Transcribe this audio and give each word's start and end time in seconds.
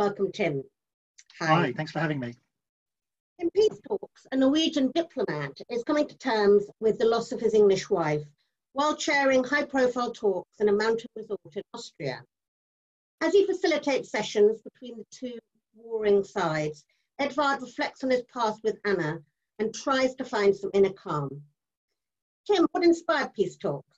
Welcome, 0.00 0.32
Tim. 0.32 0.64
Hi. 1.40 1.46
Hi, 1.46 1.72
thanks 1.76 1.92
for 1.92 1.98
having 1.98 2.20
me. 2.20 2.32
In 3.38 3.50
peace 3.50 3.78
talks, 3.86 4.26
a 4.32 4.36
Norwegian 4.36 4.90
diplomat 4.94 5.60
is 5.68 5.84
coming 5.84 6.08
to 6.08 6.16
terms 6.16 6.64
with 6.80 6.98
the 6.98 7.04
loss 7.04 7.32
of 7.32 7.40
his 7.40 7.52
English 7.52 7.90
wife 7.90 8.22
while 8.72 8.96
chairing 8.96 9.44
high 9.44 9.66
profile 9.66 10.10
talks 10.10 10.58
in 10.58 10.70
a 10.70 10.72
mountain 10.72 11.10
resort 11.14 11.38
in 11.54 11.62
Austria. 11.74 12.24
As 13.20 13.34
he 13.34 13.44
facilitates 13.44 14.10
sessions 14.10 14.62
between 14.62 14.96
the 14.96 15.04
two 15.10 15.38
warring 15.74 16.24
sides, 16.24 16.82
Edvard 17.18 17.60
reflects 17.60 18.02
on 18.02 18.08
his 18.08 18.22
past 18.32 18.62
with 18.64 18.80
Anna 18.86 19.18
and 19.58 19.74
tries 19.74 20.14
to 20.14 20.24
find 20.24 20.56
some 20.56 20.70
inner 20.72 20.94
calm. 20.94 21.42
Tim, 22.46 22.66
what 22.72 22.84
inspired 22.84 23.34
Peace 23.34 23.58
Talks? 23.58 23.89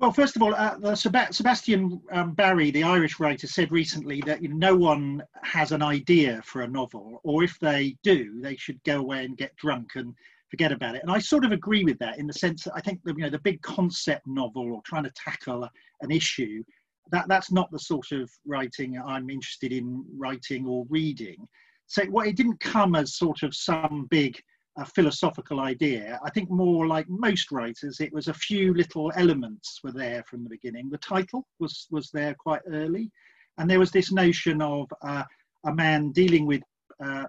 Well, 0.00 0.12
first 0.12 0.34
of 0.34 0.42
all, 0.42 0.54
uh, 0.54 0.94
Sebastian 0.94 2.00
um, 2.10 2.32
Barry, 2.32 2.70
the 2.70 2.82
Irish 2.82 3.20
writer, 3.20 3.46
said 3.46 3.70
recently 3.70 4.22
that 4.22 4.42
you 4.42 4.48
know, 4.48 4.56
no 4.56 4.74
one 4.74 5.22
has 5.42 5.72
an 5.72 5.82
idea 5.82 6.40
for 6.42 6.62
a 6.62 6.66
novel, 6.66 7.20
or 7.22 7.44
if 7.44 7.58
they 7.60 7.98
do, 8.02 8.40
they 8.40 8.56
should 8.56 8.82
go 8.84 9.00
away 9.00 9.26
and 9.26 9.36
get 9.36 9.54
drunk 9.56 9.90
and 9.96 10.14
forget 10.50 10.72
about 10.72 10.94
it. 10.94 11.02
And 11.02 11.10
I 11.10 11.18
sort 11.18 11.44
of 11.44 11.52
agree 11.52 11.84
with 11.84 11.98
that 11.98 12.18
in 12.18 12.26
the 12.26 12.32
sense 12.32 12.64
that 12.64 12.72
I 12.74 12.80
think 12.80 13.00
that, 13.04 13.14
you 13.18 13.24
know 13.24 13.28
the 13.28 13.40
big 13.40 13.60
concept 13.60 14.26
novel 14.26 14.72
or 14.72 14.80
trying 14.86 15.04
to 15.04 15.12
tackle 15.14 15.68
an 16.00 16.10
issue 16.10 16.64
that 17.12 17.28
that's 17.28 17.52
not 17.52 17.70
the 17.70 17.78
sort 17.78 18.10
of 18.12 18.30
writing 18.46 18.98
I'm 18.98 19.28
interested 19.28 19.70
in 19.70 20.02
writing 20.16 20.66
or 20.66 20.86
reading. 20.88 21.46
So 21.88 22.02
it 22.02 22.36
didn't 22.36 22.60
come 22.60 22.94
as 22.94 23.16
sort 23.16 23.42
of 23.42 23.54
some 23.54 24.06
big 24.10 24.40
a 24.80 24.86
philosophical 24.86 25.60
idea. 25.60 26.18
I 26.24 26.30
think 26.30 26.50
more 26.50 26.86
like 26.86 27.06
most 27.08 27.52
writers, 27.52 28.00
it 28.00 28.12
was 28.12 28.28
a 28.28 28.34
few 28.34 28.74
little 28.74 29.12
elements 29.14 29.80
were 29.84 29.92
there 29.92 30.24
from 30.28 30.42
the 30.42 30.50
beginning. 30.50 30.88
The 30.88 30.98
title 30.98 31.46
was 31.58 31.86
was 31.90 32.10
there 32.10 32.34
quite 32.34 32.62
early, 32.66 33.10
and 33.58 33.68
there 33.68 33.78
was 33.78 33.90
this 33.92 34.10
notion 34.10 34.62
of 34.62 34.88
uh, 35.02 35.24
a 35.66 35.74
man 35.74 36.12
dealing 36.12 36.46
with 36.46 36.62
uh, 37.04 37.24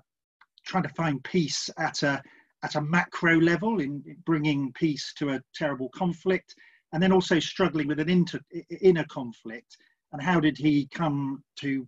trying 0.66 0.84
to 0.84 0.90
find 0.90 1.24
peace 1.24 1.70
at 1.78 2.04
a 2.04 2.22
at 2.64 2.76
a 2.76 2.82
macro 2.82 3.40
level 3.40 3.82
in 3.82 4.04
bringing 4.26 4.72
peace 4.74 5.14
to 5.18 5.32
a 5.32 5.42
terrible 5.54 5.90
conflict, 5.90 6.56
and 6.94 7.04
then 7.04 7.12
also 7.12 7.40
struggling 7.40 7.88
with 7.88 8.00
an 8.00 8.10
inter, 8.10 8.40
inner 8.82 9.06
conflict. 9.06 9.76
And 10.14 10.22
how 10.22 10.40
did 10.40 10.58
he 10.58 10.88
come 10.94 11.44
to 11.62 11.88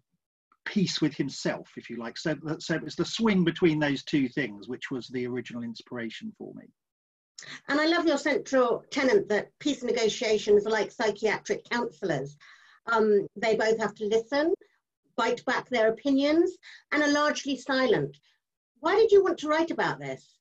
peace 0.65 1.01
with 1.01 1.15
himself, 1.15 1.69
if 1.77 1.89
you 1.89 1.97
like. 1.97 2.17
So, 2.17 2.35
so 2.59 2.75
it 2.75 2.83
was 2.83 2.95
the 2.95 3.05
swing 3.05 3.43
between 3.43 3.79
those 3.79 4.03
two 4.03 4.27
things, 4.29 4.67
which 4.67 4.91
was 4.91 5.07
the 5.07 5.27
original 5.27 5.63
inspiration 5.63 6.31
for 6.37 6.53
me. 6.55 6.65
And 7.67 7.79
I 7.79 7.87
love 7.87 8.05
your 8.05 8.17
central 8.17 8.83
tenet 8.89 9.27
that 9.29 9.49
peace 9.59 9.83
negotiations 9.83 10.65
are 10.65 10.71
like 10.71 10.91
psychiatric 10.91 11.69
counsellors. 11.69 12.37
Um, 12.91 13.27
they 13.35 13.55
both 13.55 13.79
have 13.79 13.95
to 13.95 14.05
listen, 14.05 14.53
bite 15.15 15.43
back 15.45 15.69
their 15.69 15.89
opinions, 15.89 16.57
and 16.91 17.03
are 17.03 17.11
largely 17.11 17.57
silent. 17.57 18.17
Why 18.79 18.95
did 18.95 19.11
you 19.11 19.23
want 19.23 19.39
to 19.39 19.47
write 19.47 19.71
about 19.71 19.99
this? 19.99 20.37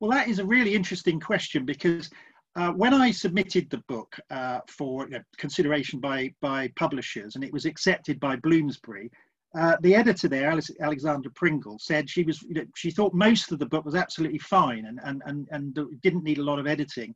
Well, 0.00 0.10
that 0.12 0.28
is 0.28 0.38
a 0.38 0.46
really 0.46 0.74
interesting 0.74 1.18
question 1.18 1.64
because 1.64 2.10
uh, 2.54 2.72
when 2.72 2.94
I 2.94 3.10
submitted 3.10 3.68
the 3.68 3.82
book 3.88 4.18
uh, 4.30 4.60
for 4.68 5.04
you 5.04 5.18
know, 5.18 5.22
consideration 5.36 6.00
by, 6.00 6.32
by 6.40 6.68
publishers 6.76 7.34
and 7.34 7.44
it 7.44 7.52
was 7.52 7.66
accepted 7.66 8.20
by 8.20 8.36
Bloomsbury, 8.36 9.10
uh, 9.56 9.76
the 9.80 9.94
editor 9.94 10.28
there, 10.28 10.50
Alice, 10.50 10.70
Alexandra 10.80 11.30
Pringle, 11.34 11.78
said 11.78 12.08
she 12.08 12.22
was, 12.22 12.42
you 12.42 12.54
know, 12.54 12.64
she 12.76 12.90
thought 12.90 13.14
most 13.14 13.50
of 13.50 13.58
the 13.58 13.66
book 13.66 13.84
was 13.84 13.94
absolutely 13.94 14.38
fine 14.38 14.86
and, 14.86 15.00
and, 15.04 15.22
and, 15.26 15.48
and 15.50 16.00
didn't 16.02 16.24
need 16.24 16.38
a 16.38 16.44
lot 16.44 16.58
of 16.58 16.66
editing. 16.66 17.14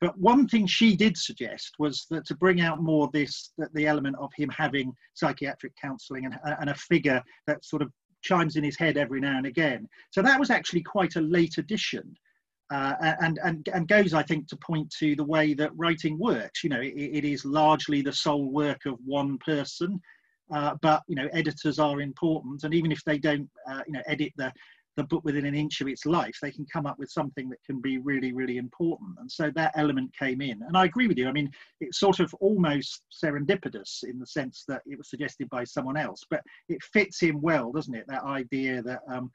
But 0.00 0.18
one 0.18 0.48
thing 0.48 0.66
she 0.66 0.96
did 0.96 1.16
suggest 1.16 1.74
was 1.78 2.06
that 2.10 2.26
to 2.26 2.36
bring 2.36 2.60
out 2.60 2.82
more 2.82 3.08
this, 3.12 3.52
that 3.58 3.72
the 3.74 3.86
element 3.86 4.16
of 4.18 4.30
him 4.36 4.48
having 4.48 4.92
psychiatric 5.14 5.72
counselling 5.80 6.24
and, 6.24 6.36
and 6.44 6.70
a 6.70 6.74
figure 6.74 7.22
that 7.46 7.64
sort 7.64 7.82
of 7.82 7.90
chimes 8.22 8.56
in 8.56 8.64
his 8.64 8.76
head 8.76 8.96
every 8.96 9.20
now 9.20 9.36
and 9.36 9.46
again. 9.46 9.88
So 10.10 10.22
that 10.22 10.38
was 10.38 10.50
actually 10.50 10.82
quite 10.82 11.16
a 11.16 11.20
late 11.20 11.58
addition. 11.58 12.14
Uh, 12.72 12.94
and, 13.20 13.38
and, 13.44 13.68
and 13.74 13.86
goes, 13.86 14.14
I 14.14 14.22
think, 14.22 14.48
to 14.48 14.56
point 14.56 14.90
to 14.98 15.14
the 15.14 15.24
way 15.24 15.52
that 15.54 15.76
writing 15.76 16.18
works. 16.18 16.64
You 16.64 16.70
know, 16.70 16.80
it, 16.80 16.94
it 16.96 17.24
is 17.24 17.44
largely 17.44 18.00
the 18.02 18.12
sole 18.12 18.50
work 18.50 18.86
of 18.86 18.94
one 19.04 19.36
person. 19.44 20.00
Uh, 20.54 20.74
but 20.82 21.02
you 21.08 21.16
know, 21.16 21.28
editors 21.32 21.78
are 21.78 22.00
important, 22.00 22.64
and 22.64 22.74
even 22.74 22.92
if 22.92 23.02
they 23.04 23.18
don't, 23.18 23.48
uh, 23.70 23.80
you 23.86 23.92
know, 23.92 24.02
edit 24.06 24.32
the 24.36 24.52
the 24.96 25.04
book 25.04 25.24
within 25.24 25.46
an 25.46 25.54
inch 25.54 25.80
of 25.80 25.88
its 25.88 26.04
life, 26.04 26.36
they 26.42 26.50
can 26.50 26.66
come 26.66 26.86
up 26.86 26.98
with 26.98 27.10
something 27.10 27.48
that 27.48 27.62
can 27.64 27.80
be 27.80 27.98
really, 27.98 28.32
really 28.32 28.58
important. 28.58 29.10
And 29.18 29.30
so 29.30 29.50
that 29.54 29.72
element 29.74 30.14
came 30.18 30.40
in. 30.40 30.60
And 30.62 30.76
I 30.76 30.84
agree 30.84 31.08
with 31.08 31.16
you. 31.16 31.28
I 31.28 31.32
mean, 31.32 31.50
it's 31.80 31.98
sort 31.98 32.20
of 32.20 32.34
almost 32.34 33.02
serendipitous 33.10 34.04
in 34.04 34.18
the 34.18 34.26
sense 34.26 34.64
that 34.68 34.82
it 34.86 34.98
was 34.98 35.08
suggested 35.08 35.48
by 35.48 35.64
someone 35.64 35.96
else, 35.96 36.22
but 36.28 36.42
it 36.68 36.82
fits 36.82 37.22
in 37.22 37.40
well, 37.40 37.72
doesn't 37.72 37.94
it? 37.94 38.04
That 38.08 38.24
idea 38.24 38.82
that, 38.82 39.00
um, 39.08 39.30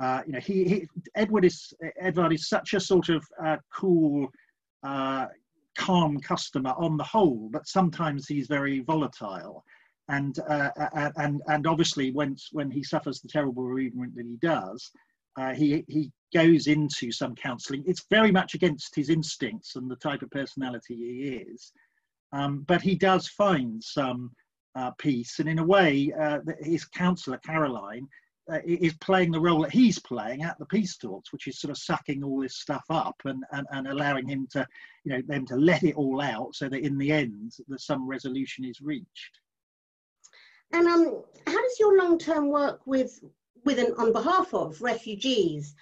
uh, 0.00 0.22
you 0.26 0.32
know, 0.32 0.40
he, 0.40 0.64
he, 0.64 0.88
Edward 1.14 1.44
is 1.44 1.72
Edward 1.98 2.32
is 2.32 2.48
such 2.48 2.74
a 2.74 2.80
sort 2.80 3.08
of 3.08 3.24
uh, 3.42 3.56
cool, 3.74 4.28
uh, 4.82 5.26
calm 5.76 6.20
customer 6.20 6.74
on 6.76 6.96
the 6.96 7.04
whole, 7.04 7.48
but 7.50 7.66
sometimes 7.66 8.28
he's 8.28 8.46
very 8.46 8.80
volatile 8.80 9.64
and 10.08 10.38
uh, 10.48 10.70
uh, 10.76 10.88
uh, 10.94 11.10
and 11.16 11.42
and 11.48 11.66
obviously 11.66 12.10
when 12.12 12.36
when 12.52 12.70
he 12.70 12.82
suffers 12.82 13.20
the 13.20 13.28
terrible 13.28 13.62
bereavement 13.62 14.14
that 14.16 14.26
he 14.26 14.36
does, 14.40 14.90
uh, 15.38 15.54
he 15.54 15.84
he 15.88 16.10
goes 16.34 16.66
into 16.66 17.12
some 17.12 17.34
counselling. 17.34 17.84
It's 17.86 18.04
very 18.10 18.32
much 18.32 18.54
against 18.54 18.94
his 18.94 19.10
instincts 19.10 19.76
and 19.76 19.90
the 19.90 19.96
type 19.96 20.22
of 20.22 20.30
personality 20.30 20.96
he 20.96 21.52
is, 21.52 21.72
um, 22.32 22.64
but 22.66 22.82
he 22.82 22.94
does 22.94 23.28
find 23.28 23.82
some 23.82 24.30
uh, 24.74 24.90
peace. 24.98 25.38
And 25.38 25.48
in 25.48 25.58
a 25.58 25.64
way, 25.64 26.12
uh, 26.18 26.40
his 26.60 26.84
counsellor 26.84 27.38
Caroline 27.38 28.06
is 28.64 28.94
playing 29.02 29.30
the 29.30 29.40
role 29.40 29.60
that 29.60 29.72
he's 29.72 29.98
playing 29.98 30.42
at 30.42 30.58
the 30.58 30.64
peace 30.66 30.96
talks, 30.96 31.34
which 31.34 31.46
is 31.46 31.60
sort 31.60 31.70
of 31.70 31.76
sucking 31.76 32.24
all 32.24 32.40
this 32.40 32.56
stuff 32.56 32.84
up 32.88 33.16
and, 33.26 33.44
and, 33.52 33.66
and 33.72 33.86
allowing 33.88 34.26
him 34.26 34.48
to, 34.50 34.66
you 35.04 35.12
know, 35.12 35.22
them 35.26 35.44
to 35.44 35.56
let 35.56 35.82
it 35.82 35.96
all 35.96 36.22
out 36.22 36.54
so 36.54 36.66
that 36.66 36.82
in 36.82 36.96
the 36.96 37.12
end, 37.12 37.52
that 37.68 37.80
some 37.80 38.08
resolution 38.08 38.64
is 38.64 38.80
reached. 38.80 39.38
And 40.72 40.86
um, 40.86 41.22
how 41.46 41.62
does 41.62 41.78
your 41.80 41.96
long-term 41.96 42.48
work 42.50 42.80
with, 42.86 43.20
with 43.64 43.78
and 43.78 43.94
on 43.96 44.12
behalf 44.12 44.52
of 44.52 44.80
refugees, 44.82 45.74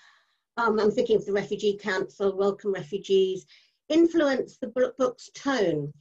um, 0.56 0.78
I'm 0.78 0.90
thinking 0.90 1.16
of 1.16 1.26
the 1.26 1.32
Refugee 1.32 1.76
Council, 1.76 2.36
Welcome 2.36 2.72
Refugees, 2.72 3.46
influence 3.88 4.58
the 4.58 4.68
book's 4.68 5.30
tone? 5.34 5.92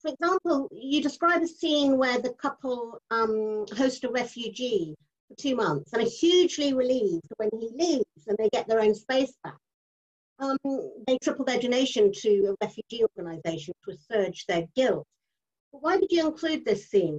For 0.00 0.12
example, 0.12 0.68
you 0.70 1.02
describe 1.02 1.42
a 1.42 1.48
scene 1.48 1.98
where 1.98 2.20
the 2.20 2.34
couple 2.34 3.00
um, 3.10 3.64
host 3.76 4.04
a 4.04 4.10
refugee 4.10 4.94
for 5.26 5.34
two 5.36 5.56
months 5.56 5.92
and 5.92 6.02
are 6.02 6.08
hugely 6.08 6.72
relieved 6.72 7.26
when 7.36 7.50
he 7.58 7.70
leaves 7.74 8.26
and 8.26 8.36
they 8.38 8.48
get 8.50 8.68
their 8.68 8.80
own 8.80 8.94
space 8.94 9.32
back. 9.42 9.56
Um, 10.38 10.56
they 11.06 11.18
triple 11.22 11.44
their 11.44 11.58
donation 11.58 12.12
to 12.12 12.54
a 12.54 12.64
refugee 12.64 13.02
organisation 13.02 13.74
to 13.84 13.96
assuage 13.96 14.46
their 14.46 14.66
guilt. 14.76 15.04
Why 15.72 15.98
did 15.98 16.12
you 16.12 16.26
include 16.26 16.64
this 16.64 16.88
scene? 16.88 17.18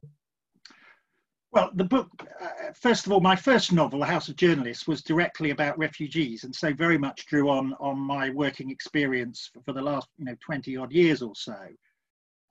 Well, 1.52 1.72
the 1.74 1.84
book, 1.84 2.10
uh, 2.40 2.72
first 2.76 3.08
of 3.08 3.12
all, 3.12 3.22
my 3.22 3.36
first 3.36 3.72
novel, 3.72 4.00
The 4.00 4.06
House 4.06 4.30
of 4.30 4.36
Journalists, 4.36 4.88
was 4.88 5.02
directly 5.02 5.50
about 5.50 5.80
refugees, 5.80 6.44
and 6.44 6.56
so 6.56 6.74
very 6.74 6.98
much 6.98 7.26
drew 7.26 7.50
on 7.50 7.74
on 7.80 7.98
my 7.98 8.30
working 8.30 8.70
experience 8.70 9.50
for, 9.52 9.62
for 9.64 9.74
the 9.74 9.82
last, 9.82 10.08
you 10.20 10.26
know, 10.26 10.36
twenty 10.46 10.78
odd 10.78 10.92
years 10.92 11.24
or 11.24 11.34
so. 11.36 11.58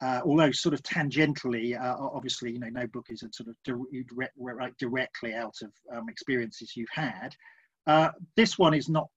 Uh, 0.00 0.20
although 0.24 0.50
sort 0.50 0.74
of 0.74 0.82
tangentially, 0.82 1.80
uh, 1.80 1.96
obviously, 2.12 2.52
you 2.52 2.58
know, 2.58 2.68
no 2.68 2.86
book 2.88 3.06
is 3.10 3.22
a 3.22 3.28
sort 3.32 3.48
of 3.48 3.56
direct, 3.64 4.32
right 4.36 4.76
directly 4.78 5.34
out 5.34 5.54
of 5.62 5.72
um, 5.92 6.08
experiences 6.08 6.76
you've 6.76 6.88
had. 6.92 7.34
Uh, 7.86 8.10
this 8.36 8.58
one 8.58 8.74
is 8.74 8.88
not 8.88 9.08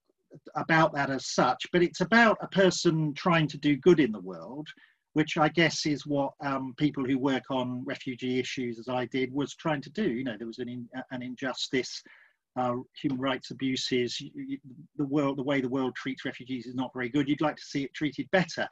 about 0.55 0.93
that 0.93 1.09
as 1.09 1.27
such, 1.27 1.65
but 1.71 1.83
it's 1.83 2.01
about 2.01 2.37
a 2.41 2.47
person 2.47 3.13
trying 3.13 3.47
to 3.47 3.57
do 3.57 3.75
good 3.77 3.99
in 3.99 4.11
the 4.11 4.19
world 4.21 4.67
which 5.13 5.37
I 5.37 5.49
guess 5.49 5.85
is 5.85 6.05
what 6.05 6.33
um, 6.41 6.73
people 6.77 7.05
who 7.05 7.17
work 7.17 7.43
on 7.49 7.83
refugee 7.85 8.39
issues, 8.39 8.79
as 8.79 8.87
I 8.87 9.05
did, 9.05 9.33
was 9.33 9.55
trying 9.55 9.81
to 9.81 9.89
do. 9.89 10.09
You 10.09 10.23
know, 10.23 10.37
there 10.37 10.47
was 10.47 10.59
an, 10.59 10.69
in, 10.69 10.87
an 11.11 11.21
injustice, 11.21 12.01
uh, 12.55 12.75
human 13.01 13.19
rights 13.19 13.51
abuses, 13.51 14.21
the 14.97 15.05
world, 15.05 15.37
the 15.37 15.43
way 15.43 15.61
the 15.61 15.69
world 15.69 15.95
treats 15.95 16.25
refugees 16.25 16.65
is 16.65 16.75
not 16.75 16.93
very 16.93 17.09
good. 17.09 17.27
You'd 17.27 17.41
like 17.41 17.57
to 17.57 17.63
see 17.63 17.83
it 17.83 17.93
treated 17.93 18.29
better. 18.31 18.67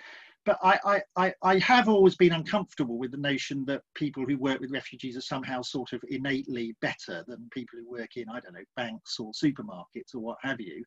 But 0.46 0.58
I, 0.64 1.02
I, 1.18 1.34
I 1.44 1.60
have 1.60 1.90
always 1.90 2.16
been 2.16 2.32
uncomfortable 2.32 2.98
with 2.98 3.12
the 3.12 3.18
notion 3.18 3.66
that 3.66 3.84
people 3.94 4.26
who 4.26 4.38
work 4.38 4.62
with 4.62 4.72
refugees 4.72 5.18
are 5.18 5.22
somehow 5.22 5.62
sort 5.62 5.92
of 5.92 6.02
innately 6.08 6.76
better 6.82 7.26
than 7.28 7.50
people 7.52 7.78
who 7.78 7.92
work 7.92 8.16
in, 8.16 8.30
I 8.30 8.40
don't 8.40 8.54
know, 8.54 8.64
banks 8.78 9.20
or 9.20 9.32
supermarkets 9.34 10.16
or 10.16 10.20
what 10.20 10.38
have 10.42 10.62
you 10.62 10.84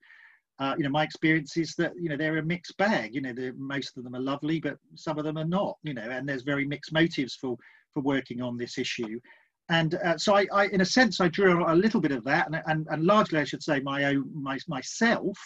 uh, 0.58 0.74
you 0.76 0.84
know, 0.84 0.90
my 0.90 1.02
experience 1.02 1.56
is 1.56 1.74
that 1.76 1.92
you 2.00 2.08
know 2.08 2.16
they're 2.16 2.38
a 2.38 2.42
mixed 2.42 2.76
bag. 2.76 3.14
You 3.14 3.22
know, 3.22 3.34
most 3.56 3.96
of 3.96 4.04
them 4.04 4.14
are 4.14 4.20
lovely, 4.20 4.60
but 4.60 4.76
some 4.94 5.18
of 5.18 5.24
them 5.24 5.38
are 5.38 5.44
not. 5.44 5.76
You 5.82 5.94
know, 5.94 6.02
and 6.02 6.28
there's 6.28 6.42
very 6.42 6.64
mixed 6.64 6.92
motives 6.92 7.36
for 7.40 7.56
for 7.92 8.02
working 8.02 8.40
on 8.40 8.56
this 8.56 8.78
issue. 8.78 9.20
And 9.68 9.94
uh, 9.94 10.18
so, 10.18 10.34
I, 10.34 10.46
I, 10.52 10.66
in 10.66 10.80
a 10.80 10.84
sense, 10.84 11.20
I 11.20 11.28
drew 11.28 11.64
a 11.66 11.74
little 11.74 12.00
bit 12.00 12.10
of 12.10 12.24
that, 12.24 12.46
and, 12.46 12.60
and, 12.66 12.86
and 12.90 13.04
largely, 13.04 13.38
I 13.38 13.44
should 13.44 13.62
say, 13.62 13.80
my 13.80 14.04
own 14.04 14.30
my, 14.34 14.58
myself, 14.68 15.38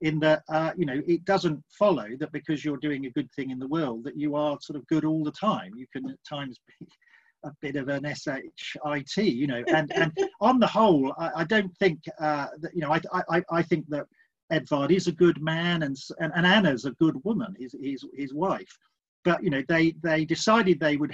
in 0.00 0.18
that 0.20 0.42
uh, 0.48 0.72
you 0.76 0.86
know 0.86 1.00
it 1.06 1.24
doesn't 1.24 1.62
follow 1.78 2.06
that 2.18 2.32
because 2.32 2.64
you're 2.64 2.76
doing 2.78 3.06
a 3.06 3.10
good 3.10 3.30
thing 3.32 3.50
in 3.50 3.58
the 3.58 3.66
world 3.66 4.04
that 4.04 4.16
you 4.16 4.36
are 4.36 4.56
sort 4.60 4.76
of 4.76 4.86
good 4.86 5.04
all 5.04 5.24
the 5.24 5.32
time. 5.32 5.72
You 5.76 5.86
can 5.92 6.08
at 6.08 6.16
times 6.28 6.58
be 6.80 6.86
a 7.44 7.50
bit 7.60 7.76
of 7.76 7.88
an 7.88 8.12
shit, 8.14 9.34
you 9.34 9.46
know. 9.46 9.62
And 9.68 9.92
and 9.92 10.12
on 10.40 10.58
the 10.58 10.66
whole, 10.66 11.14
I, 11.18 11.30
I 11.36 11.44
don't 11.44 11.76
think 11.78 12.00
uh, 12.20 12.46
that 12.60 12.74
you 12.74 12.80
know. 12.80 12.92
I, 12.92 13.00
I 13.30 13.42
I 13.50 13.62
think 13.62 13.86
that 13.88 14.06
Edvard 14.50 14.90
is 14.92 15.06
a 15.06 15.12
good 15.12 15.40
man, 15.40 15.82
and 15.82 15.96
and, 16.20 16.32
and 16.34 16.46
Anna's 16.46 16.84
a 16.84 16.92
good 16.92 17.22
woman, 17.24 17.54
his 17.58 17.74
his 17.80 18.04
his 18.14 18.34
wife. 18.34 18.78
But 19.24 19.42
you 19.42 19.50
know, 19.50 19.62
they 19.68 19.94
they 20.02 20.24
decided 20.24 20.78
they 20.80 20.96
would 20.96 21.12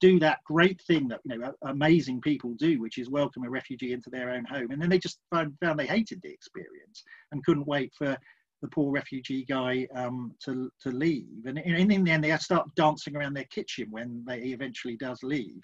do 0.00 0.18
that 0.20 0.42
great 0.44 0.80
thing 0.82 1.08
that 1.08 1.20
you 1.24 1.38
know 1.38 1.52
amazing 1.62 2.20
people 2.20 2.54
do, 2.54 2.80
which 2.80 2.98
is 2.98 3.10
welcome 3.10 3.44
a 3.44 3.50
refugee 3.50 3.92
into 3.92 4.10
their 4.10 4.30
own 4.30 4.44
home, 4.44 4.70
and 4.70 4.80
then 4.80 4.88
they 4.88 4.98
just 4.98 5.18
found 5.30 5.54
found 5.60 5.78
they 5.78 5.86
hated 5.86 6.20
the 6.22 6.32
experience 6.32 7.04
and 7.30 7.44
couldn't 7.44 7.66
wait 7.66 7.92
for 7.96 8.16
the 8.62 8.68
poor 8.68 8.90
refugee 8.92 9.44
guy 9.44 9.86
um, 9.94 10.34
to 10.44 10.70
to 10.80 10.90
leave. 10.90 11.46
And 11.46 11.58
in, 11.58 11.90
in 11.90 12.04
the 12.04 12.10
end, 12.10 12.24
they 12.24 12.36
start 12.38 12.74
dancing 12.74 13.14
around 13.16 13.34
their 13.34 13.44
kitchen 13.44 13.88
when 13.90 14.24
they 14.26 14.38
eventually 14.38 14.96
does 14.96 15.22
leave. 15.22 15.60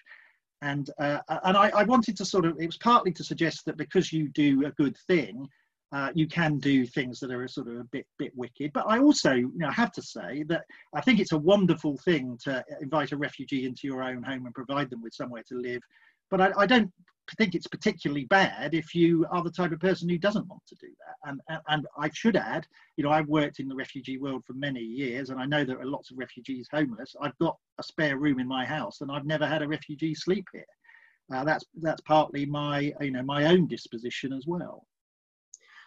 And 0.61 0.91
uh, 0.99 1.21
and 1.45 1.57
I, 1.57 1.71
I 1.71 1.85
wanted 1.85 2.17
to 2.19 2.25
sort 2.25 2.45
of 2.45 2.61
it 2.61 2.67
was 2.67 2.79
partly 2.79 3.13
to 3.13 3.25
suggest 3.25 3.65
that 3.65 3.77
because 3.77 4.13
you 4.13 4.29
do 4.29 4.67
a 4.67 4.73
good 4.73 4.97
thing, 5.07 5.49
uh, 5.93 6.11
you 6.15 6.27
can 6.27 6.59
do 6.59 6.87
things 6.87 7.19
that 7.21 7.31
are 7.31 7.49
sort 7.49 7.69
of 7.69 7.77
a 7.77 7.85
bit 7.85 8.07
bit 8.19 8.33
wicked. 8.37 8.73
But 8.73 8.87
I 8.87 8.99
also 8.99 9.33
you 9.35 9.53
know 9.55 9.71
have 9.71 9.93
to 9.93 10.03
say 10.03 10.45
that 10.49 10.65
I 10.95 11.01
think 11.01 11.21
it's 11.21 11.33
a 11.33 11.39
wonderful 11.39 11.97
thing 11.99 12.39
to 12.45 12.65
invite 12.81 13.13
a 13.13 13.17
refugee 13.17 13.67
into 13.67 13.87
your 13.87 14.03
own 14.03 14.23
home 14.23 14.47
and 14.47 14.55
provide 14.55 14.91
them 14.91 15.03
with 15.03 15.15
somewhere 15.15 15.43
to 15.49 15.61
live. 15.61 15.83
But 16.31 16.41
I, 16.41 16.53
I 16.59 16.67
don't 16.67 16.93
think 17.37 17.55
it's 17.55 17.67
particularly 17.67 18.25
bad 18.25 18.75
if 18.75 18.95
you 18.95 19.27
are 19.31 19.43
the 19.43 19.51
type 19.51 19.73
of 19.73 19.81
person 19.81 20.09
who 20.09 20.19
doesn't 20.19 20.47
want 20.49 20.63
to 20.67 20.75
do 20.77 20.87
that. 20.87 21.29
And, 21.29 21.41
and, 21.49 21.61
and 21.69 21.87
I 21.99 22.11
should 22.13 22.37
add, 22.37 22.67
you 22.97 23.05
know, 23.05 23.11
I've 23.11 23.29
worked 23.29 23.61
in 23.61 23.69
the 23.69 23.75
refugee 23.75 24.19
world 24.19 24.45
for 24.47 24.55
many 24.55 24.81
years, 24.81 25.31
and 25.31 25.41
I 25.41 25.45
know 25.45 25.65
there 25.65 25.81
are 25.81 25.87
lots 25.87 26.11
of 26.11 26.19
refugees 26.19 26.69
homeless. 26.73 27.15
I've 27.21 27.37
got 27.39 27.57
a 27.79 27.83
spare 27.83 28.17
room 28.17 28.41
in 28.41 28.49
my 28.49 28.65
house, 28.65 29.01
and 29.01 29.11
I've 29.11 29.27
never 29.27 29.47
had 29.47 29.63
a 29.63 29.69
refugee 29.69 30.15
sleep 30.15 30.47
here. 30.53 30.65
Uh, 31.33 31.45
that's 31.45 31.65
that's 31.83 32.01
partly 32.03 32.47
my 32.47 32.93
you 33.03 33.11
know 33.11 33.23
my 33.23 33.45
own 33.47 33.67
disposition 33.67 34.33
as 34.33 34.47
well. 34.47 34.87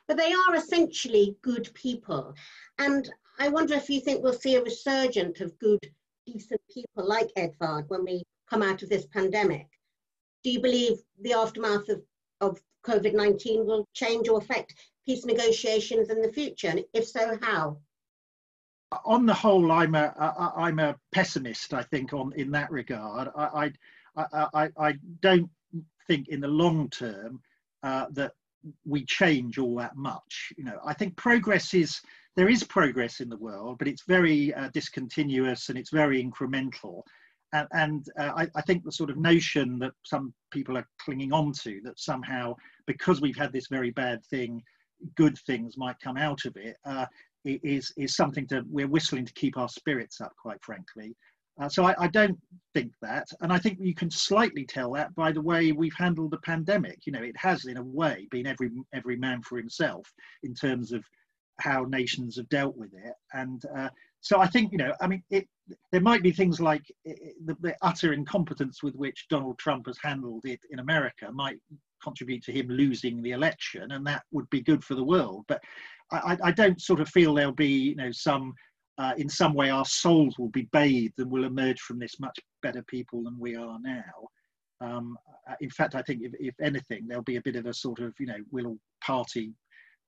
But 0.07 0.17
they 0.17 0.33
are 0.33 0.55
essentially 0.55 1.37
good 1.41 1.69
people, 1.73 2.33
and 2.77 3.09
I 3.39 3.49
wonder 3.49 3.75
if 3.75 3.89
you 3.89 4.01
think 4.01 4.23
we'll 4.23 4.33
see 4.33 4.55
a 4.55 4.63
resurgence 4.63 5.41
of 5.41 5.57
good, 5.59 5.79
decent 6.25 6.61
people 6.73 7.07
like 7.07 7.29
Edvard 7.35 7.85
when 7.89 8.03
we 8.03 8.23
come 8.49 8.61
out 8.61 8.83
of 8.83 8.89
this 8.89 9.05
pandemic 9.07 9.67
do 10.43 10.51
you 10.51 10.61
believe 10.61 10.97
the 11.21 11.33
aftermath 11.33 11.89
of, 11.89 12.01
of 12.39 12.59
COVID 12.85 13.13
19 13.13 13.65
will 13.65 13.87
change 13.93 14.27
or 14.27 14.39
affect 14.39 14.75
peace 15.05 15.25
negotiations 15.25 16.09
in 16.09 16.21
the 16.21 16.31
future? 16.31 16.67
And 16.69 16.83
if 16.93 17.07
so, 17.07 17.37
how? 17.41 17.77
On 19.05 19.25
the 19.25 19.33
whole, 19.33 19.71
I'm 19.71 19.95
a 19.95 20.13
I'm 20.55 20.79
a 20.79 20.97
pessimist. 21.13 21.73
I 21.73 21.83
think 21.83 22.11
on 22.13 22.33
in 22.35 22.51
that 22.51 22.71
regard, 22.71 23.29
I 23.35 23.71
I 24.17 24.47
I, 24.53 24.69
I 24.77 24.93
don't 25.21 25.49
think 26.07 26.27
in 26.27 26.41
the 26.41 26.47
long 26.47 26.89
term 26.89 27.39
uh, 27.83 28.07
that 28.11 28.33
we 28.85 29.05
change 29.05 29.57
all 29.57 29.75
that 29.77 29.95
much. 29.95 30.53
You 30.57 30.63
know, 30.63 30.79
I 30.85 30.93
think 30.93 31.15
progress 31.17 31.73
is 31.73 31.99
there 32.35 32.49
is 32.49 32.63
progress 32.63 33.19
in 33.19 33.29
the 33.29 33.37
world, 33.37 33.77
but 33.77 33.87
it's 33.87 34.03
very 34.07 34.53
uh, 34.53 34.69
discontinuous 34.73 35.69
and 35.69 35.77
it's 35.77 35.91
very 35.91 36.23
incremental 36.23 37.03
and, 37.53 37.67
and 37.73 38.05
uh, 38.17 38.31
I, 38.35 38.47
I, 38.55 38.61
think 38.61 38.83
the 38.83 38.91
sort 38.91 39.09
of 39.09 39.17
notion 39.17 39.79
that 39.79 39.93
some 40.03 40.33
people 40.51 40.77
are 40.77 40.87
clinging 40.99 41.33
on 41.33 41.51
to 41.63 41.81
that 41.83 41.99
somehow 41.99 42.55
because 42.87 43.21
we've 43.21 43.37
had 43.37 43.51
this 43.51 43.67
very 43.67 43.91
bad 43.91 44.23
thing 44.25 44.61
good 45.15 45.37
things 45.39 45.77
might 45.77 45.99
come 45.99 46.17
out 46.17 46.45
of 46.45 46.55
it 46.55 46.77
uh, 46.85 47.05
is 47.43 47.91
is 47.97 48.15
something 48.15 48.47
to 48.47 48.63
we're 48.69 48.87
whistling 48.87 49.25
to 49.25 49.33
keep 49.33 49.57
our 49.57 49.69
spirits 49.69 50.21
up 50.21 50.31
quite 50.41 50.63
frankly 50.63 51.15
uh, 51.59 51.69
so 51.69 51.85
I, 51.85 51.95
I, 51.99 52.07
don't 52.07 52.39
think 52.73 52.93
that 53.01 53.27
and 53.41 53.51
i 53.51 53.57
think 53.57 53.79
you 53.81 53.93
can 53.93 54.09
slightly 54.09 54.65
tell 54.65 54.93
that 54.93 55.13
by 55.15 55.31
the 55.31 55.41
way 55.41 55.71
we've 55.71 55.95
handled 55.97 56.31
the 56.31 56.37
pandemic 56.37 56.99
you 57.05 57.11
know 57.11 57.21
it 57.21 57.35
has 57.37 57.65
in 57.65 57.77
a 57.77 57.83
way 57.83 58.27
been 58.31 58.47
every 58.47 58.69
every 58.93 59.17
man 59.17 59.41
for 59.41 59.57
himself 59.57 60.11
in 60.43 60.53
terms 60.53 60.91
of 60.91 61.03
how 61.59 61.83
nations 61.83 62.37
have 62.37 62.47
dealt 62.49 62.75
with 62.77 62.93
it 62.93 63.13
and 63.33 63.63
uh, 63.75 63.89
so 64.21 64.39
I 64.39 64.47
think 64.47 64.71
you 64.71 64.77
know, 64.77 64.93
I 65.01 65.07
mean, 65.07 65.23
it, 65.31 65.47
there 65.91 66.01
might 66.01 66.21
be 66.21 66.31
things 66.31 66.61
like 66.61 66.83
the, 67.05 67.57
the, 67.61 67.75
utter 67.81 68.13
incompetence 68.13 68.83
with 68.83 68.95
which 68.95 69.27
Donald 69.29 69.57
Trump 69.57 69.87
has 69.87 69.97
handled 70.01 70.45
it 70.45 70.59
in 70.69 70.79
America 70.79 71.31
might 71.31 71.57
contribute 72.03 72.43
to 72.43 72.51
him 72.51 72.67
losing 72.67 73.21
the 73.21 73.31
election, 73.31 73.91
and 73.91 74.05
that 74.05 74.23
would 74.31 74.49
be 74.51 74.61
good 74.61 74.83
for 74.83 74.95
the 74.95 75.03
world. 75.03 75.45
But 75.47 75.61
I, 76.11 76.37
I 76.43 76.51
don't 76.51 76.81
sort 76.81 76.99
of 76.99 77.09
feel 77.09 77.33
there'll 77.33 77.51
be 77.51 77.67
you 77.67 77.95
know 77.95 78.11
some. 78.11 78.53
Uh, 79.01 79.13
in 79.17 79.27
some 79.27 79.55
way, 79.55 79.71
our 79.71 79.83
souls 79.83 80.37
will 80.37 80.49
be 80.49 80.69
bathed 80.71 81.17
and 81.17 81.31
will 81.31 81.45
emerge 81.45 81.79
from 81.81 81.97
this 81.97 82.19
much 82.19 82.37
better 82.61 82.83
people 82.83 83.23
than 83.23 83.39
we 83.39 83.55
are 83.55 83.79
now. 83.81 84.27
Um, 84.79 85.17
uh, 85.49 85.55
in 85.59 85.71
fact, 85.71 85.95
I 85.95 86.03
think 86.03 86.21
if, 86.21 86.33
if 86.39 86.53
anything, 86.61 87.07
there'll 87.07 87.23
be 87.23 87.37
a 87.37 87.41
bit 87.41 87.55
of 87.55 87.65
a 87.65 87.73
sort 87.73 87.99
of, 87.99 88.13
you 88.19 88.27
know, 88.27 88.37
we'll 88.51 88.67
all 88.67 88.77
party 89.03 89.55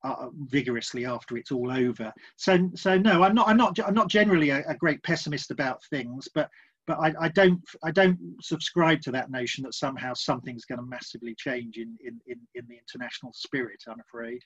uh, 0.04 0.28
vigorously 0.42 1.08
after 1.08 1.38
it's 1.38 1.52
all 1.52 1.72
over. 1.72 2.14
So, 2.36 2.70
so 2.76 2.96
no, 2.96 3.24
I'm 3.24 3.34
not. 3.34 3.48
I'm 3.48 3.58
not. 3.58 3.80
I'm 3.80 3.96
not 3.96 4.10
generally 4.10 4.52
a, 4.52 4.64
a 4.68 4.76
great 4.76 5.02
pessimist 5.02 5.50
about 5.50 5.84
things, 5.86 6.28
but 6.36 6.52
but 6.86 7.00
I, 7.00 7.16
I, 7.20 7.30
don't. 7.30 7.62
I 7.84 7.90
don't 7.90 8.20
subscribe 8.42 9.02
to 9.04 9.12
that 9.12 9.32
notion 9.32 9.64
that 9.64 9.74
somehow 9.74 10.14
something's 10.14 10.66
going 10.66 10.80
to 10.80 10.86
massively 10.86 11.34
change 11.36 11.78
in, 11.78 11.98
in 12.06 12.20
in 12.28 12.40
in 12.54 12.68
the 12.68 12.78
international 12.78 13.34
spirit. 13.34 13.82
I'm 13.88 14.02
afraid. 14.02 14.42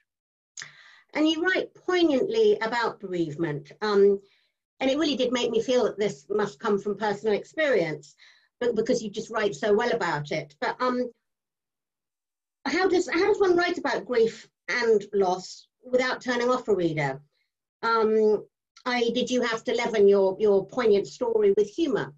And 1.14 1.28
you 1.28 1.44
write 1.44 1.74
poignantly 1.74 2.58
about 2.62 3.00
bereavement, 3.00 3.72
um, 3.82 4.20
and 4.80 4.90
it 4.90 4.98
really 4.98 5.16
did 5.16 5.32
make 5.32 5.52
me 5.52 5.62
feel 5.62 5.84
that 5.86 5.98
this 5.98 6.26
must 6.30 6.60
come 6.60 6.80
from 6.80 6.98
personal 6.98 7.34
experience, 7.36 8.16
but 8.60 8.76
because 8.76 9.02
you 9.02 9.10
just 9.10 9.32
write 9.32 9.56
so 9.56 9.74
well 9.74 9.92
about 9.92 10.32
it. 10.32 10.56
But 10.60 10.80
um, 10.82 11.10
how 12.66 12.88
does 12.88 13.10
how 13.10 13.28
does 13.28 13.40
one 13.40 13.56
write 13.56 13.78
about 13.78 14.06
grief 14.06 14.48
and 14.68 15.04
loss 15.14 15.68
without 15.84 16.22
turning 16.22 16.50
off 16.50 16.68
a 16.68 16.76
reader? 16.76 17.22
Um, 17.84 18.46
I, 18.86 19.10
did 19.14 19.30
you 19.30 19.42
have 19.42 19.64
to 19.66 19.76
leaven 19.76 20.08
your, 20.08 20.38
your 20.40 20.66
poignant 20.66 21.08
story 21.08 21.54
with 21.58 21.70
humour? 21.70 22.14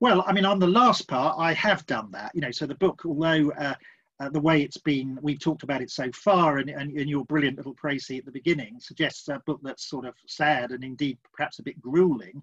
Well, 0.00 0.24
I 0.26 0.32
mean, 0.32 0.44
on 0.44 0.58
the 0.58 0.66
last 0.66 1.06
part, 1.06 1.36
I 1.38 1.52
have 1.52 1.86
done 1.86 2.10
that. 2.12 2.32
You 2.34 2.40
know, 2.40 2.50
so 2.50 2.66
the 2.66 2.74
book, 2.74 3.02
although 3.04 3.52
uh, 3.52 3.74
uh, 4.20 4.28
the 4.28 4.40
way 4.40 4.62
it's 4.62 4.78
been, 4.78 5.18
we've 5.22 5.40
talked 5.40 5.62
about 5.62 5.82
it 5.82 5.90
so 5.90 6.10
far, 6.12 6.58
and, 6.58 6.70
and, 6.70 6.96
and 6.96 7.08
your 7.08 7.24
brilliant 7.24 7.56
little 7.56 7.74
précis 7.74 8.18
at 8.18 8.24
the 8.24 8.32
beginning 8.32 8.78
suggests 8.78 9.28
a 9.28 9.42
book 9.46 9.60
that's 9.62 9.88
sort 9.88 10.06
of 10.06 10.14
sad 10.26 10.70
and 10.70 10.84
indeed 10.84 11.18
perhaps 11.32 11.58
a 11.58 11.62
bit 11.62 11.80
grueling. 11.80 12.42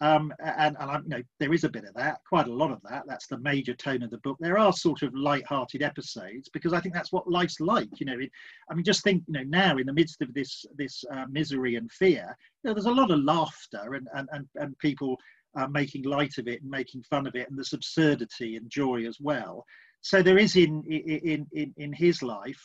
Um, 0.00 0.32
and, 0.38 0.76
and 0.78 0.90
I, 0.90 0.98
you 0.98 1.08
know, 1.08 1.22
there 1.40 1.52
is 1.52 1.64
a 1.64 1.68
bit 1.68 1.84
of 1.84 1.92
that, 1.94 2.20
quite 2.28 2.46
a 2.46 2.52
lot 2.52 2.70
of 2.70 2.80
that. 2.88 3.02
That's 3.08 3.26
the 3.26 3.38
major 3.38 3.74
tone 3.74 4.04
of 4.04 4.10
the 4.10 4.18
book. 4.18 4.36
There 4.38 4.56
are 4.56 4.72
sort 4.72 5.02
of 5.02 5.12
light-hearted 5.12 5.82
episodes 5.82 6.48
because 6.48 6.72
I 6.72 6.80
think 6.80 6.94
that's 6.94 7.10
what 7.10 7.28
life's 7.28 7.58
like. 7.58 7.88
You 7.98 8.06
know, 8.06 8.18
it, 8.20 8.30
I 8.70 8.74
mean, 8.74 8.84
just 8.84 9.02
think, 9.02 9.24
you 9.26 9.34
know, 9.34 9.42
now 9.42 9.76
in 9.76 9.86
the 9.86 9.92
midst 9.92 10.22
of 10.22 10.32
this 10.34 10.64
this 10.76 11.04
uh, 11.12 11.24
misery 11.28 11.74
and 11.74 11.90
fear, 11.90 12.36
you 12.62 12.70
know, 12.70 12.74
there's 12.74 12.86
a 12.86 12.92
lot 12.92 13.10
of 13.10 13.18
laughter 13.18 13.94
and 13.94 14.06
and 14.14 14.28
and, 14.30 14.46
and 14.54 14.78
people 14.78 15.18
uh, 15.56 15.66
making 15.66 16.04
light 16.04 16.38
of 16.38 16.46
it 16.46 16.62
and 16.62 16.70
making 16.70 17.02
fun 17.02 17.26
of 17.26 17.34
it, 17.34 17.48
and 17.48 17.58
there's 17.58 17.72
absurdity 17.72 18.56
and 18.56 18.70
joy 18.70 19.04
as 19.04 19.18
well. 19.20 19.64
So 20.00 20.22
there 20.22 20.38
is 20.38 20.56
in 20.56 20.82
in 20.84 21.46
in 21.52 21.74
in 21.76 21.92
his 21.92 22.22
life, 22.22 22.64